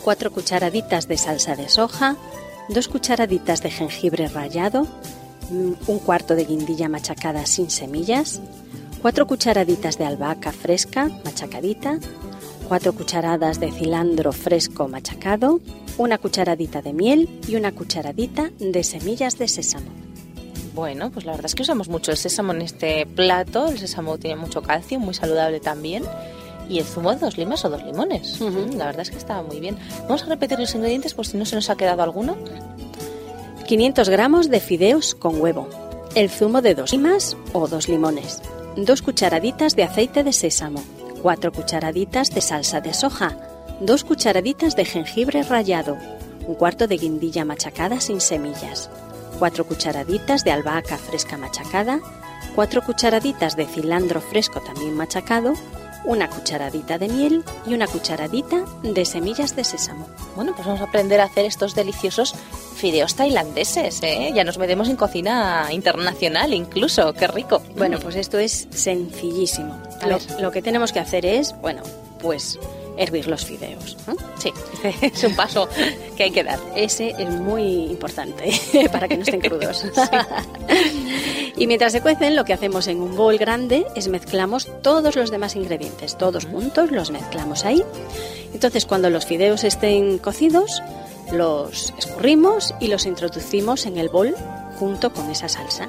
cuatro 0.03 0.31
cucharaditas 0.31 1.09
de 1.09 1.19
salsa 1.19 1.57
de 1.57 1.69
soja, 1.69 2.17
dos 2.71 2.89
cucharaditas 2.89 3.63
de 3.63 3.71
jengibre 3.71 4.29
rallado, 4.29 4.87
mm, 5.51 5.73
un 5.89 5.99
cuarto 5.99 6.35
de 6.37 6.45
guindilla 6.47 6.89
machacada 6.89 7.45
sin 7.45 7.69
semillas, 7.71 8.41
cuatro 9.03 9.27
cucharaditas 9.27 9.99
de 9.99 10.05
albahaca 10.05 10.53
fresca 10.53 11.09
machacadita, 11.25 11.99
cuatro 12.69 12.93
cucharadas 12.93 13.61
de 13.61 13.73
cilantro 13.73 14.33
fresco 14.33 14.89
machacado, 14.89 15.61
una 15.99 16.19
cucharadita 16.19 16.83
de 16.83 16.93
miel 16.93 17.29
y 17.49 17.57
una 17.57 17.73
cucharadita 17.73 18.51
de 18.59 18.85
semillas 18.85 19.39
de 19.39 19.49
sésamo. 19.49 19.91
Bueno, 20.75 21.11
pues 21.11 21.25
la 21.25 21.33
verdad 21.33 21.47
es 21.47 21.55
que 21.55 21.63
usamos 21.63 21.89
mucho 21.89 22.11
el 22.13 22.17
sésamo 22.17 22.53
en 22.53 22.63
este 22.63 23.05
plato. 23.05 23.69
El 23.69 23.79
sésamo 23.79 24.19
tiene 24.19 24.37
mucho 24.37 24.63
calcio, 24.63 25.01
muy 25.01 25.15
saludable 25.15 25.61
también. 25.61 26.05
Y 26.69 26.79
el 26.79 26.85
zumo 26.85 27.13
de 27.13 27.19
dos 27.19 27.37
limas 27.37 27.65
o 27.65 27.71
dos 27.71 27.83
limones. 27.83 28.41
La 28.41 28.87
verdad 28.87 29.01
es 29.01 29.11
que 29.11 29.19
estaba 29.19 29.43
muy 29.43 29.59
bien. 29.59 29.77
Vamos 30.03 30.23
a 30.23 30.27
repetir 30.27 30.59
los 30.61 30.73
ingredientes 30.75 31.15
por 31.15 31.27
si 31.27 31.37
no 31.37 31.45
se 31.45 31.57
nos 31.57 31.69
ha 31.71 31.77
quedado 31.77 32.03
alguno. 32.03 32.37
500 33.67 34.09
gramos 34.09 34.49
de 34.49 34.61
fideos 34.61 35.15
con 35.15 35.41
huevo, 35.41 35.69
el 36.15 36.31
zumo 36.31 36.63
de 36.63 36.75
dos 36.75 36.93
limas 36.93 37.37
o 37.53 37.69
dos 37.69 37.89
limones, 37.89 38.43
dos 38.77 39.03
cucharaditas 39.03 39.75
de 39.75 39.83
aceite 39.83 40.23
de 40.23 40.33
sésamo, 40.33 40.83
cuatro 41.23 41.53
cucharaditas 41.53 42.31
de 42.31 42.41
salsa 42.41 42.81
de 42.81 42.95
soja, 42.95 43.37
dos 43.81 44.05
cucharaditas 44.05 44.77
de 44.77 44.85
jengibre 44.85 45.43
rallado, 45.43 45.97
un 46.47 46.55
cuarto 46.55 46.87
de 46.87 46.97
guindilla 46.97 47.45
machacada 47.45 48.01
sin 48.01 48.21
semillas, 48.21 48.89
cuatro 49.39 49.67
cucharaditas 49.67 50.45
de 50.45 50.53
albahaca 50.53 50.99
fresca 50.99 51.37
machacada, 51.37 52.01
cuatro 52.55 52.83
cucharaditas 52.83 53.57
de 53.57 53.67
cilantro 53.67 54.21
fresco 54.21 54.61
también 54.61 54.95
machacado, 54.95 55.55
una 56.05 56.29
cucharadita 56.29 56.99
de 56.99 57.09
miel 57.09 57.45
y 57.67 57.75
una 57.75 57.87
cucharadita 57.87 58.65
de 58.83 59.05
semillas 59.05 59.55
de 59.57 59.65
sésamo. 59.65 60.09
Bueno, 60.35 60.53
pues 60.55 60.67
vamos 60.67 60.81
a 60.81 60.85
aprender 60.85 61.21
a 61.21 61.25
hacer 61.25 61.45
estos 61.45 61.75
deliciosos 61.75 62.35
fideos 62.77 63.15
tailandeses. 63.15 64.03
¿eh? 64.03 64.33
Ya 64.35 64.45
nos 64.45 64.59
metemos 64.59 64.89
en 64.89 64.97
cocina 64.97 65.69
internacional 65.71 66.53
incluso. 66.55 67.13
¡Qué 67.13 67.27
rico! 67.27 67.63
Bueno, 67.77 67.99
pues 68.01 68.17
esto 68.17 68.39
es 68.39 68.67
sencillísimo. 68.71 69.79
A 70.01 70.07
Lo, 70.07 70.19
ver. 70.19 70.41
lo 70.41 70.51
que 70.51 70.63
tenemos 70.63 70.93
que 70.93 71.01
hacer 71.01 71.27
es, 71.27 71.55
bueno, 71.61 71.83
pues 72.21 72.59
hervir 72.97 73.27
los 73.27 73.45
fideos. 73.45 73.97
Sí, 74.39 74.53
es 75.03 75.25
un 75.25 75.35
paso 75.35 75.69
que 76.17 76.25
hay 76.25 76.31
que 76.31 76.45
dar. 76.45 76.59
Ese 76.75 77.15
es 77.19 77.31
muy 77.31 77.85
importante 77.85 78.53
para 78.93 79.09
que 79.09 79.17
no 79.17 79.23
estén 79.23 79.41
crudos. 79.41 79.87
y 81.57 81.67
mientras 81.67 81.93
se 81.93 82.01
cuecen, 82.01 82.37
lo 82.37 82.45
que 82.45 82.53
hacemos 82.53 82.87
en 82.89 83.01
un 83.01 83.17
bol 83.17 83.39
grande 83.39 83.87
es 83.95 84.09
mezclamos 84.09 84.69
todos 84.83 85.17
los 85.17 85.31
demás 85.31 85.57
ingredientes, 85.57 86.17
todos 86.17 86.47
juntos, 86.47 86.91
los 86.91 87.11
mezclamos 87.11 87.65
ahí. 87.65 87.83
Entonces, 88.53 88.87
cuando 88.87 89.11
los 89.11 89.27
fideos 89.27 89.65
estén 89.65 90.19
cocidos, 90.19 90.83
los 91.33 91.95
escurrimos 91.99 92.75
y 92.81 92.89
los 92.89 93.07
introducimos 93.07 93.87
en 93.87 93.99
el 93.99 94.09
bol 94.09 94.35
junto 94.79 95.13
con 95.13 95.31
esa 95.31 95.49
salsa. 95.49 95.89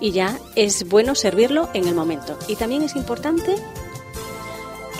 Y 0.00 0.12
ya 0.12 0.38
es 0.54 0.88
bueno 0.88 1.14
servirlo 1.14 1.68
en 1.74 1.88
el 1.88 1.94
momento. 1.94 2.38
Y 2.46 2.56
también 2.56 2.82
es 2.82 2.94
importante 2.94 3.56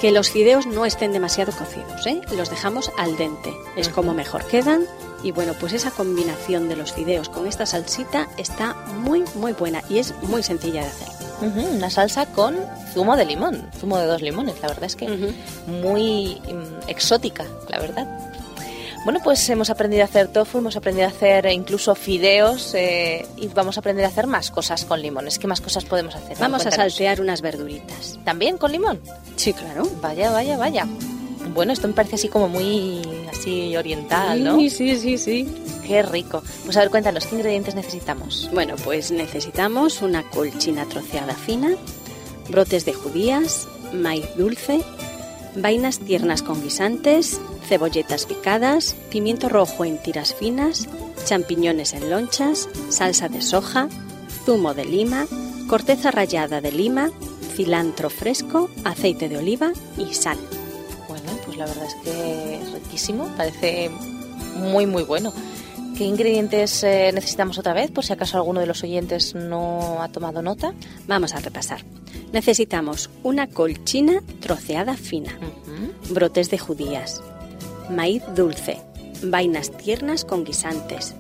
que 0.01 0.13
los 0.13 0.31
fideos 0.31 0.67
no 0.67 0.85
estén 0.85 1.13
demasiado 1.13 1.53
cocidos, 1.53 2.07
¿eh? 2.07 2.21
los 2.37 2.51
dejamos 2.51 2.93
al 2.97 3.17
dente, 3.17 3.53
es 3.77 3.89
como 3.89 4.15
mejor 4.15 4.45
quedan. 4.47 4.85
Y 5.25 5.33
bueno, 5.33 5.53
pues 5.59 5.73
esa 5.73 5.91
combinación 5.91 6.69
de 6.69 6.77
los 6.77 6.93
fideos 6.93 7.29
con 7.29 7.49
esta 7.49 7.67
salsita 7.67 8.29
está 8.37 8.75
muy, 9.01 9.25
muy 9.35 9.53
buena 9.53 9.83
y 9.89 9.99
es 9.99 10.15
muy 10.23 10.45
sencilla 10.45 10.83
de 10.83 10.87
hacer. 10.89 11.09
Ujú, 11.41 11.77
Una 11.77 11.91
salsa 11.91 12.27
con 12.27 12.57
zumo 12.95 13.17
de 13.17 13.25
limón, 13.25 13.69
zumo 13.81 13.99
de 13.99 14.07
dos 14.07 14.23
limones, 14.23 14.61
la 14.63 14.69
verdad 14.69 14.85
es 14.85 14.95
que 14.95 15.09
muy 15.67 16.41
mm, 16.45 16.89
exótica, 16.89 17.45
la 17.69 17.81
verdad. 17.81 18.07
Bueno, 19.05 19.21
pues 19.23 19.49
hemos 19.49 19.71
aprendido 19.71 20.03
a 20.03 20.05
hacer 20.07 20.29
tofu, 20.29 20.59
hemos 20.59 20.77
aprendido 20.77 21.07
a 21.07 21.11
hacer 21.11 21.47
incluso 21.47 21.95
fideos 21.95 22.75
eh, 22.75 23.27
y 23.37 23.49
vamos 23.49 23.77
a 23.77 23.81
aprender 23.81 24.05
a 24.05 24.09
hacer 24.09 24.27
más 24.27 24.51
cosas 24.51 24.85
con 24.85 25.01
limones. 25.01 25.39
¿Qué 25.39 25.47
más 25.47 25.61
cosas 25.61 25.85
podemos 25.85 26.15
hacer? 26.15 26.37
Vamos 26.39 26.67
a 26.67 26.71
saltear 26.71 27.21
unas 27.21 27.41
verduritas. 27.41 28.19
¿También 28.25 28.59
con 28.59 28.73
limón? 28.73 29.01
Sí, 29.37 29.53
claro. 29.53 29.89
Vaya, 30.03 30.31
vaya, 30.31 30.59
vaya. 30.59 30.87
Bueno, 31.55 31.73
esto 31.73 31.89
me 31.89 31.95
parece 31.95 32.17
así 32.17 32.29
como 32.29 32.49
muy 32.49 33.01
así 33.31 33.77
oriental, 33.77 34.45
¿no? 34.45 34.59
Sí, 34.59 34.69
sí, 34.71 34.97
sí, 34.97 35.17
sí. 35.17 35.49
Qué 35.87 36.03
rico. 36.03 36.43
Pues 36.65 36.77
a 36.77 36.81
ver, 36.81 36.91
cuéntanos, 36.91 37.27
¿qué 37.27 37.37
ingredientes 37.37 37.75
necesitamos? 37.75 38.51
Bueno, 38.53 38.75
pues 38.85 39.11
necesitamos 39.11 40.03
una 40.03 40.23
colchina 40.25 40.85
troceada 40.85 41.35
fina, 41.35 41.71
brotes 42.51 42.85
de 42.85 42.93
judías, 42.93 43.67
maíz 43.95 44.27
dulce, 44.37 44.83
vainas 45.63 45.99
tiernas 45.99 46.43
con 46.43 46.63
guisantes, 46.63 47.41
cebolletas 47.67 48.27
picadas, 48.27 48.95
pimiento 49.11 49.49
rojo 49.49 49.85
en 49.85 49.99
tiras 49.99 50.35
finas, 50.35 50.89
champiñones 51.25 51.93
en 51.93 52.11
lonchas, 52.11 52.69
salsa 52.89 53.29
de 53.29 53.43
soja, 53.43 53.89
zumo 54.45 54.75
de 54.75 54.85
lima, 54.85 55.27
corteza 55.69 56.11
rallada 56.11 56.61
de 56.61 56.73
lima, 56.73 57.11
cilantro 57.55 58.11
fresco, 58.11 58.71
aceite 58.85 59.29
de 59.29 59.39
oliva 59.39 59.73
y 59.97 60.15
sal. 60.15 60.39
Bueno, 61.09 61.31
pues 61.45 61.57
la 61.57 61.67
verdad 61.67 61.87
es 61.87 61.95
que 62.05 62.55
es 62.57 62.73
riquísimo, 62.73 63.29
parece 63.37 63.91
muy, 64.57 64.87
muy 64.87 65.03
bueno. 65.03 65.33
¿Qué 65.99 66.05
ingredientes 66.05 66.85
eh, 66.85 67.11
necesitamos 67.13 67.59
otra 67.59 67.75
vez, 67.75 67.91
por 67.91 68.05
si 68.05 68.13
acaso 68.13 68.37
alguno 68.37 68.61
de 68.61 68.67
los 68.67 68.85
oyentes 68.85 69.35
no 69.35 70.01
ha 70.01 70.07
tomado 70.07 70.43
nota? 70.43 70.73
Vamos 71.09 71.35
a 71.35 71.41
repasar. 71.41 71.81
Necesitamos 72.33 73.11
una 73.25 73.49
colchina 73.49 74.23
troceada 74.39 74.97
fina, 74.97 75.37
brotes 76.11 76.51
de 76.51 76.59
judías, 76.59 77.21
maíz 77.91 78.23
dulce, 78.37 78.81
vainas 79.25 79.73
tiernas 79.73 80.25
con 80.25 80.45
guisantes, 80.45 81.17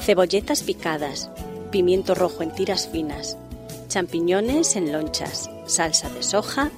cebolletas 0.00 0.62
picadas, 0.62 1.28
pimiento 1.70 2.14
rojo 2.14 2.42
en 2.42 2.52
tiras 2.52 2.88
finas, 2.88 3.36
champiñones 3.88 4.76
en 4.76 4.92
lonchas, 4.92 5.50
salsa 5.66 6.08
de 6.08 6.22
soja, 6.22 6.70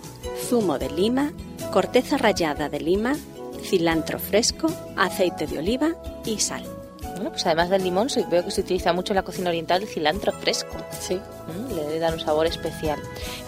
zumo 0.48 0.80
de 0.80 0.90
lima, 0.90 1.32
corteza 1.72 2.16
rallada 2.16 2.68
de 2.68 2.80
lima, 2.80 3.14
cilantro 3.62 4.18
fresco, 4.18 4.66
aceite 4.96 5.46
de 5.46 5.60
oliva 5.60 5.94
y 6.24 6.40
sal. 6.40 6.73
Bueno, 7.14 7.30
pues 7.30 7.46
además 7.46 7.70
del 7.70 7.82
limón, 7.84 8.08
veo 8.30 8.44
que 8.44 8.50
se 8.50 8.60
utiliza 8.62 8.92
mucho 8.92 9.12
en 9.12 9.16
la 9.16 9.22
cocina 9.22 9.50
oriental 9.50 9.82
el 9.82 9.88
cilantro 9.88 10.32
fresco. 10.32 10.76
Sí. 11.00 11.14
Mm, 11.14 11.74
Le 11.90 11.98
da 11.98 12.12
un 12.12 12.20
sabor 12.20 12.46
especial. 12.46 12.98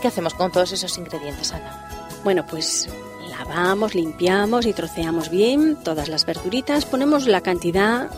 ¿Qué 0.00 0.08
hacemos 0.08 0.34
con 0.34 0.52
todos 0.52 0.72
esos 0.72 0.96
ingredientes, 0.98 1.52
Ana? 1.52 2.10
Bueno, 2.24 2.44
pues 2.48 2.88
lavamos, 3.28 3.94
limpiamos 3.94 4.66
y 4.66 4.72
troceamos 4.72 5.30
bien 5.30 5.76
todas 5.82 6.08
las 6.08 6.24
verduritas. 6.26 6.84
Ponemos 6.84 7.26
la 7.26 7.40
cantidad 7.40 8.08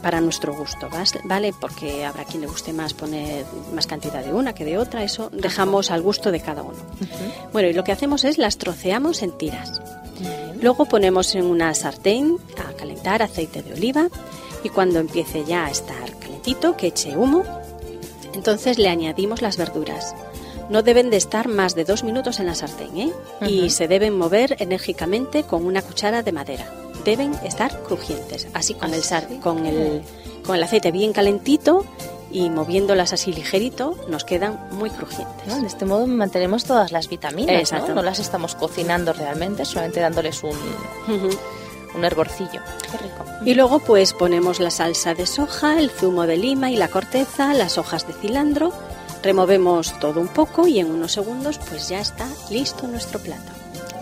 para 0.00 0.20
nuestro 0.20 0.54
gusto, 0.54 0.88
¿vas- 0.90 1.18
¿vale? 1.24 1.52
Porque 1.60 2.04
habrá 2.04 2.24
quien 2.24 2.40
le 2.40 2.46
guste 2.46 2.72
más 2.72 2.94
poner 2.94 3.44
más 3.74 3.86
cantidad 3.86 4.24
de 4.24 4.32
una 4.32 4.54
que 4.54 4.64
de 4.64 4.78
otra. 4.78 5.04
Eso 5.04 5.28
dejamos 5.32 5.90
al 5.90 6.02
gusto 6.02 6.30
de 6.32 6.40
cada 6.40 6.62
uno. 6.62 6.78
Bueno, 7.52 7.68
y 7.68 7.72
lo 7.72 7.84
que 7.84 7.92
hacemos 7.92 8.24
es 8.24 8.38
las 8.38 8.58
troceamos 8.58 9.22
en 9.22 9.32
tiras. 9.38 9.80
Luego 10.60 10.84
ponemos 10.86 11.34
en 11.34 11.44
una 11.46 11.74
sartén 11.74 12.38
a 12.56 12.72
calentar 12.74 13.22
aceite 13.22 13.62
de 13.62 13.74
oliva 13.74 14.08
y 14.64 14.68
cuando 14.68 14.98
empiece 14.98 15.44
ya 15.44 15.66
a 15.66 15.70
estar 15.70 16.16
calentito, 16.18 16.76
que 16.76 16.88
eche 16.88 17.16
humo, 17.16 17.44
entonces 18.34 18.78
le 18.78 18.88
añadimos 18.88 19.42
las 19.42 19.56
verduras. 19.56 20.14
No 20.70 20.82
deben 20.82 21.10
de 21.10 21.16
estar 21.18 21.48
más 21.48 21.74
de 21.74 21.84
dos 21.84 22.02
minutos 22.04 22.40
en 22.40 22.46
la 22.46 22.54
sartén 22.54 22.96
¿eh? 22.96 23.12
y 23.46 23.70
se 23.70 23.88
deben 23.88 24.16
mover 24.16 24.56
enérgicamente 24.60 25.42
con 25.42 25.66
una 25.66 25.82
cuchara 25.82 26.22
de 26.22 26.32
madera. 26.32 26.72
Deben 27.04 27.34
estar 27.44 27.82
crujientes, 27.82 28.46
así 28.54 28.74
con, 28.74 28.94
el, 28.94 29.02
sar- 29.02 29.24
Así. 29.26 29.36
con, 29.38 29.66
el, 29.66 30.02
con 30.46 30.54
el 30.56 30.62
aceite 30.62 30.92
bien 30.92 31.12
calentito 31.12 31.84
y 32.30 32.48
moviéndolas 32.48 33.12
así 33.12 33.32
ligerito, 33.32 33.96
nos 34.08 34.24
quedan 34.24 34.58
muy 34.70 34.88
crujientes. 34.88 35.46
¿no? 35.48 35.60
De 35.60 35.66
este 35.66 35.84
modo 35.84 36.06
mantenemos 36.06 36.64
todas 36.64 36.90
las 36.92 37.08
vitaminas, 37.08 37.56
Exacto. 37.56 37.88
¿no? 37.88 37.96
No 37.96 38.02
las 38.02 38.20
estamos 38.20 38.54
cocinando 38.54 39.12
realmente, 39.12 39.64
solamente 39.66 40.00
dándoles 40.00 40.42
un. 40.42 40.56
Un 41.94 42.04
hervorcillo. 42.04 42.60
Qué 42.90 42.98
rico. 42.98 43.24
Y 43.44 43.54
luego 43.54 43.78
pues 43.80 44.12
ponemos 44.12 44.60
la 44.60 44.70
salsa 44.70 45.14
de 45.14 45.26
soja, 45.26 45.78
el 45.78 45.90
zumo 45.90 46.26
de 46.26 46.36
lima 46.36 46.70
y 46.70 46.76
la 46.76 46.88
corteza, 46.88 47.52
las 47.54 47.78
hojas 47.78 48.06
de 48.06 48.12
cilantro, 48.14 48.72
removemos 49.22 49.98
todo 50.00 50.20
un 50.20 50.28
poco 50.28 50.66
y 50.66 50.78
en 50.80 50.90
unos 50.90 51.12
segundos 51.12 51.58
pues 51.68 51.88
ya 51.88 52.00
está 52.00 52.26
listo 52.50 52.86
nuestro 52.86 53.18
plato. 53.20 53.52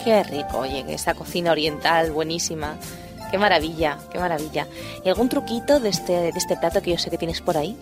Qué 0.04 0.22
rico, 0.22 0.58
oye, 0.58 0.84
esta 0.88 1.14
cocina 1.14 1.52
oriental 1.52 2.10
buenísima. 2.10 2.76
Qué 3.30 3.38
maravilla, 3.38 3.96
qué 4.10 4.18
maravilla. 4.18 4.66
¿Y 5.04 5.08
algún 5.08 5.28
truquito 5.28 5.78
de 5.78 5.90
este, 5.90 6.12
de 6.14 6.28
este 6.34 6.56
plato 6.56 6.82
que 6.82 6.90
yo 6.90 6.98
sé 6.98 7.10
que 7.10 7.18
tienes 7.18 7.40
por 7.40 7.56
ahí? 7.56 7.76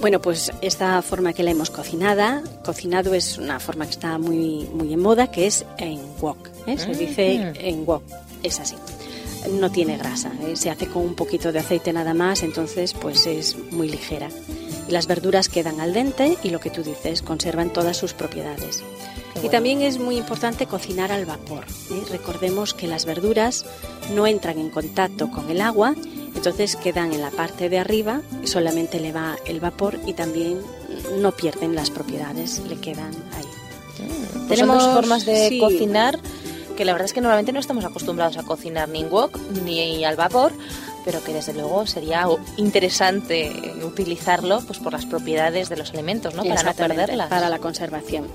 Bueno, 0.00 0.20
pues 0.20 0.50
esta 0.60 1.00
forma 1.02 1.32
que 1.32 1.44
la 1.44 1.52
hemos 1.52 1.70
cocinada, 1.70 2.42
cocinado 2.64 3.14
es 3.14 3.38
una 3.38 3.60
forma 3.60 3.84
que 3.84 3.92
está 3.92 4.18
muy, 4.18 4.68
muy 4.74 4.92
en 4.92 5.00
moda, 5.00 5.28
que 5.30 5.46
es 5.46 5.64
en 5.76 6.00
wok. 6.20 6.48
¿eh? 6.66 6.78
Se 6.78 6.88
Mm. 6.88 6.98
dice 6.98 7.52
en 7.60 7.86
wok, 7.86 8.02
es 8.42 8.58
así. 8.58 8.74
No 9.58 9.70
tiene 9.70 9.96
grasa, 9.96 10.32
¿eh? 10.46 10.56
se 10.56 10.70
hace 10.70 10.86
con 10.88 11.02
un 11.02 11.14
poquito 11.14 11.52
de 11.52 11.60
aceite 11.60 11.92
nada 11.92 12.12
más, 12.14 12.42
entonces 12.42 12.92
pues 12.94 13.26
es 13.26 13.56
muy 13.70 13.88
ligera. 13.88 14.28
Las 14.88 15.06
verduras 15.06 15.48
quedan 15.48 15.80
al 15.80 15.92
dente 15.92 16.36
y 16.42 16.50
lo 16.50 16.60
que 16.60 16.70
tú 16.70 16.82
dices, 16.82 17.22
conservan 17.22 17.70
todas 17.72 17.96
sus 17.96 18.14
propiedades. 18.14 18.82
Y 19.42 19.48
también 19.50 19.82
es 19.82 19.98
muy 19.98 20.16
importante 20.16 20.66
cocinar 20.66 21.12
al 21.12 21.24
vapor. 21.24 21.64
¿eh? 21.90 22.02
Recordemos 22.10 22.74
que 22.74 22.88
las 22.88 23.04
verduras 23.04 23.64
no 24.14 24.26
entran 24.26 24.58
en 24.58 24.70
contacto 24.70 25.30
con 25.30 25.48
el 25.50 25.60
agua, 25.60 25.94
entonces 26.34 26.74
quedan 26.76 27.12
en 27.12 27.20
la 27.20 27.30
parte 27.30 27.68
de 27.68 27.78
arriba, 27.78 28.22
solamente 28.44 28.98
le 28.98 29.12
va 29.12 29.36
el 29.46 29.60
vapor 29.60 29.98
y 30.06 30.14
también 30.14 30.60
no 31.20 31.30
pierden 31.32 31.74
las 31.76 31.90
propiedades, 31.90 32.60
le 32.68 32.76
quedan 32.76 33.10
ahí. 33.36 33.44
Pues 34.48 34.60
Tenemos- 34.60 34.92
formas 34.92 35.24
de 35.26 35.48
sí. 35.50 35.58
cocinar 35.60 36.18
que 36.78 36.84
la 36.84 36.92
verdad 36.92 37.06
es 37.06 37.12
que 37.12 37.20
normalmente 37.20 37.52
no 37.52 37.58
estamos 37.58 37.84
acostumbrados 37.84 38.36
a 38.36 38.44
cocinar 38.44 38.88
ni 38.88 39.00
en 39.00 39.12
wok 39.12 39.36
ni 39.64 40.04
al 40.04 40.14
vapor, 40.14 40.52
pero 41.08 41.24
que 41.24 41.32
desde 41.32 41.54
luego 41.54 41.86
sería 41.86 42.26
interesante 42.58 43.72
utilizarlo 43.82 44.60
pues 44.66 44.78
por 44.78 44.92
las 44.92 45.06
propiedades 45.06 45.70
de 45.70 45.78
los 45.78 45.88
alimentos, 45.94 46.34
¿no? 46.34 46.44
Para 46.44 46.62
no 46.62 46.74
perderlas. 46.74 47.28
Para 47.28 47.48
la 47.48 47.58
conservación. 47.58 48.26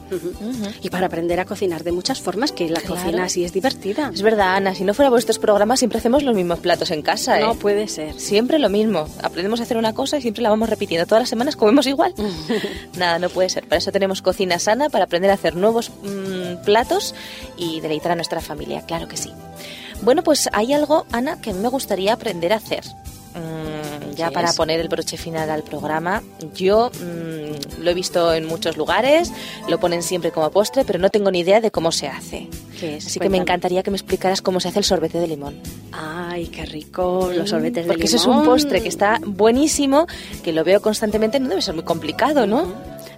Y 0.81 0.89
para 0.89 1.05
aprender 1.05 1.39
a 1.39 1.45
cocinar 1.45 1.83
de 1.83 1.91
muchas 1.91 2.19
formas, 2.19 2.51
que 2.51 2.67
la 2.71 2.79
Claro. 2.79 2.95
cocina 2.95 3.25
así 3.25 3.43
es 3.43 3.53
divertida. 3.53 4.09
Es 4.11 4.23
verdad, 4.23 4.55
Ana, 4.55 4.73
si 4.73 4.83
no 4.83 4.95
fuera 4.95 5.11
por 5.11 5.19
estos 5.19 5.37
programas 5.37 5.77
siempre 5.77 5.99
hacemos 5.99 6.23
los 6.23 6.33
mismos 6.33 6.57
platos 6.59 6.89
en 6.89 7.03
casa, 7.03 7.39
¿eh? 7.39 7.43
No 7.43 7.53
puede 7.53 7.87
ser. 7.87 8.19
Siempre 8.19 8.57
lo 8.57 8.69
mismo. 8.69 9.07
Aprendemos 9.21 9.59
a 9.59 9.63
hacer 9.63 9.77
una 9.77 9.93
cosa 9.93 10.17
y 10.17 10.21
siempre 10.23 10.41
la 10.41 10.49
vamos 10.49 10.67
repitiendo. 10.67 11.05
Todas 11.05 11.21
las 11.21 11.29
semanas 11.29 11.55
comemos 11.55 11.85
igual. 11.85 12.15
Nada, 12.97 13.19
no 13.19 13.29
puede 13.29 13.49
ser. 13.49 13.67
Para 13.67 13.77
eso 13.77 13.91
tenemos 13.91 14.23
cocina 14.23 14.57
sana, 14.57 14.89
para 14.89 15.03
aprender 15.03 15.29
a 15.29 15.35
hacer 15.35 15.55
nuevos 15.55 15.91
mm, 16.01 16.63
platos 16.65 17.13
y 17.55 17.81
deleitar 17.81 18.13
a 18.13 18.15
nuestra 18.15 18.41
familia. 18.41 18.81
Claro 18.87 19.07
que 19.07 19.15
sí. 19.17 19.31
Bueno, 20.03 20.23
pues 20.23 20.49
hay 20.51 20.73
algo, 20.73 21.05
Ana, 21.11 21.39
que 21.41 21.53
me 21.53 21.69
gustaría 21.69 22.13
aprender 22.13 22.53
a 22.53 22.57
hacer. 22.57 22.83
Mm, 23.35 24.13
ya 24.15 24.27
¿Qué 24.27 24.33
para 24.33 24.49
es? 24.49 24.55
poner 24.55 24.79
el 24.79 24.89
broche 24.89 25.17
final 25.17 25.49
al 25.49 25.63
programa. 25.63 26.21
Yo 26.53 26.91
mm, 26.93 27.81
lo 27.81 27.89
he 27.89 27.93
visto 27.93 28.33
en 28.33 28.45
muchos 28.45 28.77
lugares, 28.77 29.31
lo 29.67 29.79
ponen 29.79 30.03
siempre 30.03 30.31
como 30.31 30.51
postre, 30.51 30.83
pero 30.85 30.99
no 30.99 31.09
tengo 31.09 31.31
ni 31.31 31.39
idea 31.39 31.61
de 31.61 31.71
cómo 31.71 31.91
se 31.91 32.07
hace. 32.07 32.47
¿Qué 32.79 32.97
es? 32.97 33.07
Así 33.07 33.19
que 33.19 33.29
me 33.29 33.37
encantaría 33.37 33.81
que 33.81 33.89
me 33.91 33.97
explicaras 33.97 34.41
cómo 34.41 34.59
se 34.59 34.67
hace 34.67 34.79
el 34.79 34.85
sorbete 34.85 35.19
de 35.19 35.27
limón. 35.27 35.55
Ay, 35.91 36.47
qué 36.47 36.65
rico, 36.65 37.31
los 37.33 37.49
sorbetes 37.49 37.85
de 37.85 37.87
Porque 37.93 38.03
limón. 38.03 38.15
eso 38.15 38.17
es 38.17 38.37
un 38.37 38.45
postre 38.45 38.81
que 38.81 38.89
está 38.89 39.19
buenísimo, 39.25 40.05
que 40.43 40.51
lo 40.53 40.63
veo 40.63 40.81
constantemente, 40.81 41.39
no 41.39 41.49
debe 41.49 41.61
ser 41.61 41.73
muy 41.73 41.83
complicado, 41.83 42.45
¿no? 42.45 42.67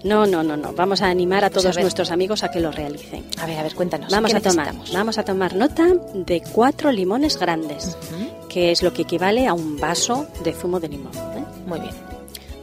No, 0.06 0.28
no, 0.28 0.44
no, 0.44 0.56
no. 0.56 0.72
Vamos 0.74 1.02
a 1.02 1.08
animar 1.08 1.44
a 1.44 1.50
todos 1.50 1.76
a 1.76 1.82
nuestros 1.82 2.12
amigos 2.12 2.44
a 2.44 2.52
que 2.52 2.60
lo 2.60 2.72
realicen. 2.72 3.26
A 3.42 3.48
ver, 3.48 3.58
a 3.58 3.64
ver, 3.64 3.74
cuéntanos. 3.74 4.12
Vamos 4.12 4.32
¿qué 4.32 4.38
a 4.38 4.42
tomar, 4.42 4.72
vamos 4.94 5.18
a 5.18 5.26
tomar 5.26 5.56
nota 5.56 5.88
de 6.14 6.44
cuatro 6.54 6.92
limones 6.92 7.40
grandes, 7.40 7.98
que 8.48 8.72
es 8.72 8.84
lo 8.84 8.94
que 8.94 9.02
equivale 9.02 9.48
a 9.48 9.54
un 9.54 9.80
vaso 9.80 10.28
de 10.44 10.54
zumo 10.54 10.80
de 10.80 10.90
limón. 10.90 11.12
¿eh? 11.16 11.44
Muy 11.66 11.80
bien. 11.80 11.94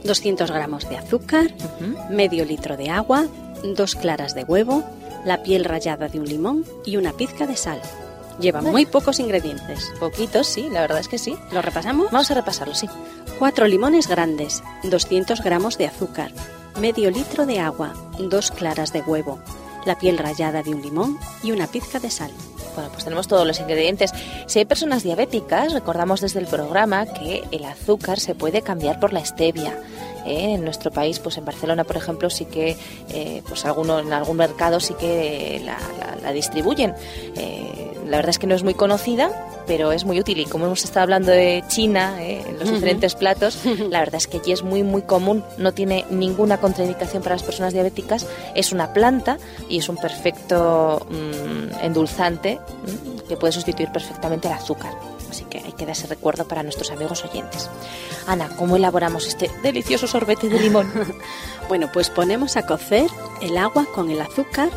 200 0.04 0.52
gramos 0.52 0.88
de 0.88 0.96
azúcar, 0.98 1.52
medio 2.10 2.44
litro 2.44 2.76
de 2.76 2.90
agua, 2.90 3.26
dos 3.74 3.96
claras 3.96 4.36
de 4.36 4.44
huevo, 4.44 4.84
la 5.24 5.42
piel 5.42 5.64
rallada 5.64 6.06
de 6.06 6.20
un 6.20 6.26
limón 6.26 6.64
y 6.86 6.96
una 6.96 7.12
pizca 7.12 7.48
de 7.48 7.56
sal. 7.56 7.80
Lleva 8.38 8.62
muy 8.62 8.86
pocos 8.86 9.18
ingredientes. 9.18 9.92
Poquitos, 9.98 10.46
sí, 10.46 10.68
la 10.70 10.80
verdad 10.80 11.00
es 11.00 11.08
que 11.08 11.18
sí. 11.18 11.36
¿Lo 11.50 11.60
repasamos? 11.60 12.12
Vamos 12.12 12.30
a 12.30 12.34
repasarlo, 12.34 12.76
sí. 12.76 12.86
Cuatro 13.40 13.66
limones 13.66 14.06
grandes, 14.06 14.62
200 14.84 15.42
gramos 15.42 15.76
de 15.76 15.86
azúcar, 15.86 16.30
medio 16.80 17.10
litro 17.10 17.46
de 17.46 17.60
agua, 17.60 17.94
dos 18.18 18.50
claras 18.50 18.92
de 18.92 19.02
huevo, 19.02 19.38
la 19.84 19.98
piel 19.98 20.18
rallada 20.18 20.62
de 20.62 20.70
un 20.70 20.82
limón 20.82 21.18
y 21.42 21.52
una 21.52 21.66
pizca 21.66 21.98
de 21.98 22.10
sal. 22.10 22.30
Bueno, 22.74 22.90
pues 22.90 23.04
tenemos 23.04 23.28
todos 23.28 23.46
los 23.46 23.60
ingredientes. 23.60 24.12
Si 24.46 24.58
hay 24.58 24.64
personas 24.64 25.02
diabéticas, 25.02 25.72
recordamos 25.72 26.20
desde 26.20 26.40
el 26.40 26.46
programa 26.46 27.06
que 27.06 27.44
el 27.50 27.64
azúcar 27.64 28.18
se 28.18 28.34
puede 28.34 28.62
cambiar 28.62 28.98
por 28.98 29.12
la 29.12 29.24
stevia. 29.24 29.78
¿eh? 30.24 30.54
En 30.54 30.64
nuestro 30.64 30.90
país, 30.90 31.18
pues 31.18 31.36
en 31.36 31.44
Barcelona, 31.44 31.84
por 31.84 31.96
ejemplo, 31.96 32.30
sí 32.30 32.46
que, 32.46 32.76
eh, 33.10 33.42
pues 33.46 33.64
alguno, 33.64 33.98
en 33.98 34.12
algún 34.12 34.38
mercado 34.38 34.80
sí 34.80 34.94
que 34.94 35.62
la, 35.64 36.32
distribuyen. 36.32 36.94
Eh, 37.36 37.92
la 38.06 38.16
verdad 38.16 38.30
es 38.30 38.38
que 38.38 38.46
no 38.46 38.54
es 38.54 38.62
muy 38.62 38.74
conocida, 38.74 39.30
pero 39.72 39.90
es 39.90 40.04
muy 40.04 40.20
útil. 40.20 40.38
Y 40.38 40.44
como 40.44 40.66
hemos 40.66 40.84
estado 40.84 41.04
hablando 41.04 41.30
de 41.30 41.64
China, 41.66 42.22
¿eh? 42.22 42.44
en 42.46 42.58
los 42.58 42.64
Ujú. 42.64 42.74
diferentes 42.74 43.14
platos, 43.14 43.58
la 43.88 44.00
verdad 44.00 44.16
es 44.16 44.26
que 44.26 44.36
allí 44.36 44.52
es 44.52 44.62
muy, 44.62 44.82
muy 44.82 45.00
común. 45.00 45.42
No 45.56 45.72
tiene 45.72 46.04
ninguna 46.10 46.58
contraindicación 46.58 47.22
para 47.22 47.36
las 47.36 47.42
personas 47.42 47.72
diabéticas. 47.72 48.26
Es 48.54 48.72
una 48.72 48.92
planta 48.92 49.38
y 49.70 49.78
es 49.78 49.88
un 49.88 49.96
perfecto 49.96 51.06
mm, 51.08 51.84
endulzante 51.84 52.56
mm, 52.56 53.28
que 53.28 53.38
puede 53.38 53.54
sustituir 53.54 53.90
perfectamente 53.90 54.46
el 54.48 54.52
azúcar. 54.52 54.92
Así 55.30 55.44
que 55.44 55.56
hay 55.60 55.72
que 55.72 55.86
dar 55.86 55.92
ese 55.96 56.06
recuerdo 56.06 56.46
para 56.46 56.62
nuestros 56.62 56.90
amigos 56.90 57.24
oyentes. 57.24 57.70
Ana, 58.26 58.50
¿cómo 58.58 58.76
elaboramos 58.76 59.26
este 59.26 59.50
delicioso 59.62 60.06
sorbete 60.06 60.50
de 60.50 60.60
limón? 60.60 60.92
Bueno, 61.68 61.88
pues 61.90 62.10
ponemos 62.10 62.58
a 62.58 62.66
cocer 62.66 63.06
el 63.40 63.56
agua 63.56 63.86
con 63.94 64.10
el 64.10 64.20
azúcar 64.20 64.68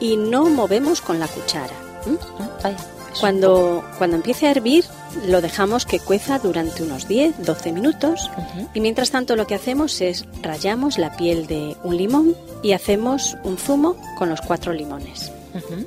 y 0.00 0.16
no 0.16 0.46
movemos 0.46 1.02
con 1.02 1.18
la 1.18 1.26
cuchara. 1.28 1.74
¿m? 2.06 2.16
Vaya, 2.62 2.78
Cuando, 3.20 3.82
cuando 3.98 4.16
empiece 4.16 4.46
a 4.46 4.50
hervir, 4.50 4.84
lo 5.26 5.40
dejamos 5.40 5.86
que 5.86 5.98
cueza 5.98 6.38
durante 6.38 6.82
unos 6.82 7.08
10-12 7.08 7.72
minutos 7.72 8.28
poco- 8.28 8.42
Ujú. 8.42 8.68
y 8.74 8.80
mientras 8.80 9.10
tanto 9.10 9.34
lo 9.36 9.46
que 9.46 9.54
hacemos 9.54 10.00
es 10.00 10.24
rallamos 10.42 10.98
la 10.98 11.16
piel 11.16 11.46
de 11.46 11.76
un 11.82 11.96
limón 11.96 12.36
y 12.62 12.72
hacemos 12.72 13.36
un 13.44 13.56
zumo 13.56 13.96
con 14.16 14.28
los 14.28 14.40
cuatro 14.40 14.72
limones. 14.72 15.32
Ujú. 15.54 15.84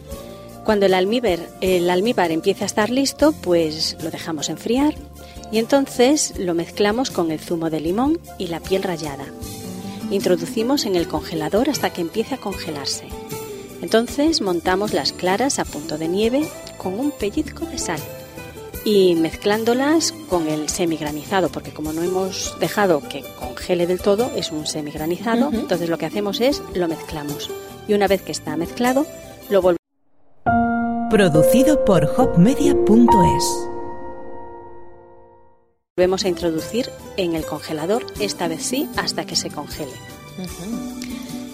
Cuando 0.65 0.85
el 0.85 0.93
almíbar, 0.93 1.39
el 1.61 1.89
almíbar 1.89 2.31
empiece 2.31 2.63
a 2.63 2.67
estar 2.67 2.89
listo, 2.89 3.31
pues 3.31 3.97
lo 4.03 4.11
dejamos 4.11 4.49
enfriar 4.49 4.93
y 5.51 5.57
entonces 5.59 6.33
lo 6.37 6.53
mezclamos 6.53 7.09
con 7.11 7.31
el 7.31 7.39
zumo 7.39 7.69
de 7.69 7.79
limón 7.79 8.19
y 8.37 8.47
la 8.47 8.59
piel 8.59 8.83
rallada. 8.83 9.25
Introducimos 10.11 10.85
en 10.85 10.95
el 10.95 11.07
congelador 11.07 11.69
hasta 11.69 11.91
que 11.91 12.01
empiece 12.01 12.35
a 12.35 12.37
congelarse. 12.39 13.05
Entonces 13.81 14.41
montamos 14.41 14.93
las 14.93 15.13
claras 15.13 15.57
a 15.57 15.65
punto 15.65 15.97
de 15.97 16.07
nieve 16.07 16.47
con 16.81 16.99
un 16.99 17.11
pellizco 17.11 17.65
de 17.65 17.77
sal 17.77 17.99
y 18.83 19.13
mezclándolas 19.13 20.13
con 20.29 20.47
el 20.47 20.67
semigranizado, 20.67 21.49
porque 21.49 21.71
como 21.71 21.93
no 21.93 22.01
hemos 22.01 22.57
dejado 22.59 23.07
que 23.07 23.23
congele 23.39 23.85
del 23.85 24.01
todo, 24.01 24.31
es 24.35 24.51
un 24.51 24.65
semigranizado, 24.65 25.51
entonces 25.53 25.89
lo 25.89 25.99
que 25.99 26.07
hacemos 26.07 26.41
es 26.41 26.63
lo 26.73 26.87
mezclamos. 26.87 27.51
Y 27.87 27.93
una 27.93 28.07
vez 28.07 28.23
que 28.23 28.31
está 28.31 28.57
mezclado, 28.57 29.05
lo 29.49 29.61
volvemos 29.61 29.77
Producido 31.11 31.85
por 31.85 32.05
hopmedia.es. 32.17 33.67
volvemos 35.95 36.25
a 36.25 36.29
introducir 36.29 36.89
en 37.17 37.35
el 37.35 37.45
congelador, 37.45 38.05
esta 38.19 38.47
vez 38.47 38.63
sí, 38.63 38.89
hasta 38.95 39.25
que 39.25 39.35
se 39.35 39.51
congele. 39.51 39.91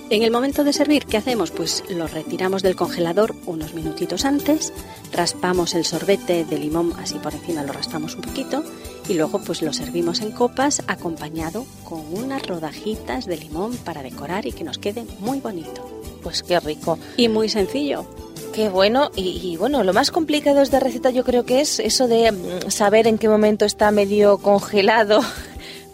En 0.09 0.23
el 0.23 0.31
momento 0.31 0.63
de 0.63 0.71
servir, 0.71 1.05
¿qué 1.05 1.17
hacemos? 1.17 1.51
Pues 1.51 1.83
lo 1.89 2.07
retiramos 2.07 2.63
del 2.63 2.77
congelador 2.77 3.35
unos 3.45 3.73
minutitos 3.73 4.23
antes, 4.23 4.71
raspamos 5.11 5.75
el 5.75 5.83
sorbete 5.83 6.45
de 6.45 6.57
limón, 6.57 6.93
así 6.97 7.15
por 7.15 7.33
encima 7.33 7.63
lo 7.63 7.73
raspamos 7.73 8.15
un 8.15 8.21
poquito, 8.21 8.63
y 9.09 9.15
luego 9.15 9.39
pues 9.39 9.61
lo 9.61 9.73
servimos 9.73 10.21
en 10.21 10.31
copas 10.31 10.81
acompañado 10.87 11.65
con 11.83 12.03
unas 12.13 12.47
rodajitas 12.47 13.25
de 13.25 13.35
limón 13.35 13.75
para 13.75 14.01
decorar 14.01 14.45
y 14.45 14.53
que 14.53 14.63
nos 14.63 14.77
quede 14.77 15.05
muy 15.19 15.41
bonito. 15.41 15.85
Pues 16.23 16.41
qué 16.41 16.57
rico. 16.61 16.97
Y 17.17 17.27
muy 17.27 17.49
sencillo. 17.49 18.05
Qué 18.53 18.69
bueno. 18.69 19.11
Y, 19.13 19.41
y, 19.43 19.57
bueno, 19.57 19.83
lo 19.83 19.93
más 19.93 20.11
complicado 20.11 20.57
de 20.57 20.63
esta 20.63 20.79
receta 20.79 21.09
yo 21.09 21.25
creo 21.25 21.45
que 21.45 21.59
es 21.59 21.79
eso 21.79 22.07
de 22.07 22.31
mm, 22.31 22.71
saber 22.71 23.07
en 23.07 23.17
qué 23.17 23.27
momento 23.27 23.65
está 23.65 23.91
medio 23.91 24.37
congelado 24.37 25.19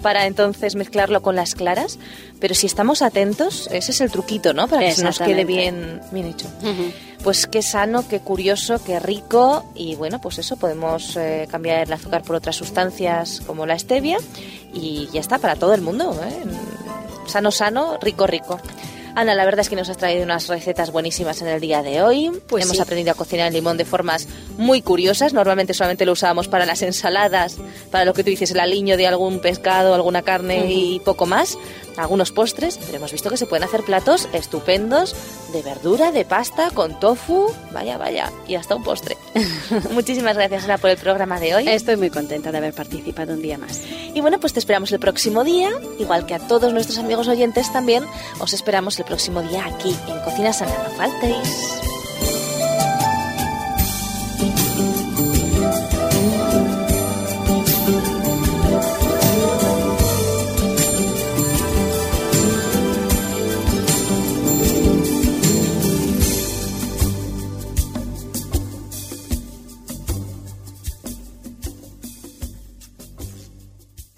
para 0.04 0.28
entonces 0.28 0.76
mezclarlo 0.76 1.24
con 1.24 1.36
las 1.36 1.56
claras. 1.56 1.98
Pero 2.40 2.54
si 2.54 2.68
estamos 2.68 3.02
atentos, 3.02 3.68
ese 3.72 3.92
es 3.92 4.02
el 4.02 4.12
truquito, 4.12 4.54
¿no? 4.54 4.68
Para 4.68 4.84
que 4.84 4.92
se 4.94 5.04
nos 5.04 5.18
quede 5.18 5.46
bien, 5.46 6.02
bien 6.12 6.28
hecho. 6.28 6.48
Pues 7.24 7.48
qué 7.48 7.62
sano, 7.62 8.08
qué 8.08 8.20
curioso, 8.20 8.84
qué 8.84 9.00
rico. 9.00 9.66
Y 9.74 9.96
bueno, 9.96 10.20
pues 10.22 10.38
eso, 10.38 10.58
podemos 10.58 11.16
eh, 11.16 11.48
cambiar 11.50 11.88
el 11.88 11.94
azúcar 11.94 12.22
por 12.22 12.36
otras 12.36 12.58
sustancias 12.58 13.42
como 13.48 13.66
la 13.66 13.80
stevia. 13.80 14.18
Y 14.74 15.08
ya 15.14 15.22
está, 15.22 15.40
para 15.40 15.56
todo 15.56 15.74
el 15.74 15.82
mundo. 15.82 16.20
¿eh? 16.22 16.44
Sano, 17.26 17.50
sano, 17.50 17.98
rico, 18.02 18.28
rico. 18.28 18.60
Ana, 19.16 19.36
la 19.36 19.46
verdad 19.46 19.62
es 19.62 19.70
que 19.70 19.76
nos 19.76 19.90
has 19.90 19.98
traído 19.98 20.24
unas 20.24 20.48
recetas 20.48 20.92
buenísimas 20.92 21.42
en 21.42 21.48
el 21.48 21.62
día 21.62 21.84
de 21.84 22.02
hoy. 22.02 22.32
Pues 22.48 22.66
Hemos 22.66 22.78
sí. 22.78 22.82
aprendido 22.82 23.12
a 23.12 23.16
cocinar 23.16 23.48
el 23.48 23.54
limón 23.54 23.78
de 23.78 23.86
formas 23.86 24.28
muy 24.58 24.82
curiosas. 24.82 25.34
Normalmente 25.34 25.74
solamente 25.74 26.06
lo 26.06 26.14
usábamos 26.14 26.48
para 26.48 26.66
las 26.66 26.82
ensaladas, 26.82 27.58
para 27.92 28.06
lo 28.06 28.14
que 28.14 28.24
tú 28.24 28.30
dices, 28.30 28.52
el 28.52 28.60
aliño 28.60 28.98
de 28.98 29.08
algún 29.08 29.40
pescado, 29.40 29.94
alguna 29.94 30.22
carne 30.22 30.72
y 30.72 31.00
poco 31.00 31.26
más, 31.26 31.58
algunos 31.98 32.32
postres. 32.32 32.78
Pero 32.78 32.98
hemos 32.98 33.12
visto 33.12 33.30
que 33.30 33.38
se 33.38 33.46
pueden 33.46 33.64
hacer 33.64 33.84
platos 33.84 34.28
estupendos 34.34 35.16
de 35.52 35.62
verdura, 35.62 36.12
de 36.12 36.26
pasta, 36.26 36.72
con 36.72 37.00
tofu, 37.00 37.52
vaya, 37.72 37.98
vaya, 37.98 38.32
y 38.48 38.56
hasta 38.56 38.76
un 38.76 38.84
postre. 38.84 39.18
Muchísimas 39.92 40.36
gracias, 40.36 40.66
Ana, 40.66 40.78
por 40.78 40.90
el 40.90 40.98
programa 40.98 41.40
de 41.40 41.56
hoy. 41.56 41.68
Estoy 41.68 41.96
muy 41.96 42.10
contenta 42.10 42.52
de 42.52 42.58
haber 42.58 42.74
participado 42.74 43.34
un 43.34 43.42
día 43.42 43.58
más. 43.58 43.82
Y 44.14 44.22
bueno, 44.22 44.40
pues 44.40 44.54
te 44.54 44.60
esperamos 44.60 44.92
el 44.92 45.00
próximo 45.00 45.44
día, 45.44 45.70
igual 46.00 46.26
que 46.26 46.36
a 46.36 46.40
todos 46.40 46.74
nuestros 46.74 46.98
amigos 46.98 47.28
oyentes 47.28 47.72
también, 47.72 48.04
os 48.40 48.54
esperamos 48.54 48.98
el 49.00 49.06
próximo 49.06 49.42
día 49.42 49.66
aquí 49.66 49.96
en 50.08 50.20
Cocina 50.22 50.54
Sana. 50.54 50.74
No 50.84 50.90
faltéis. 50.96 52.03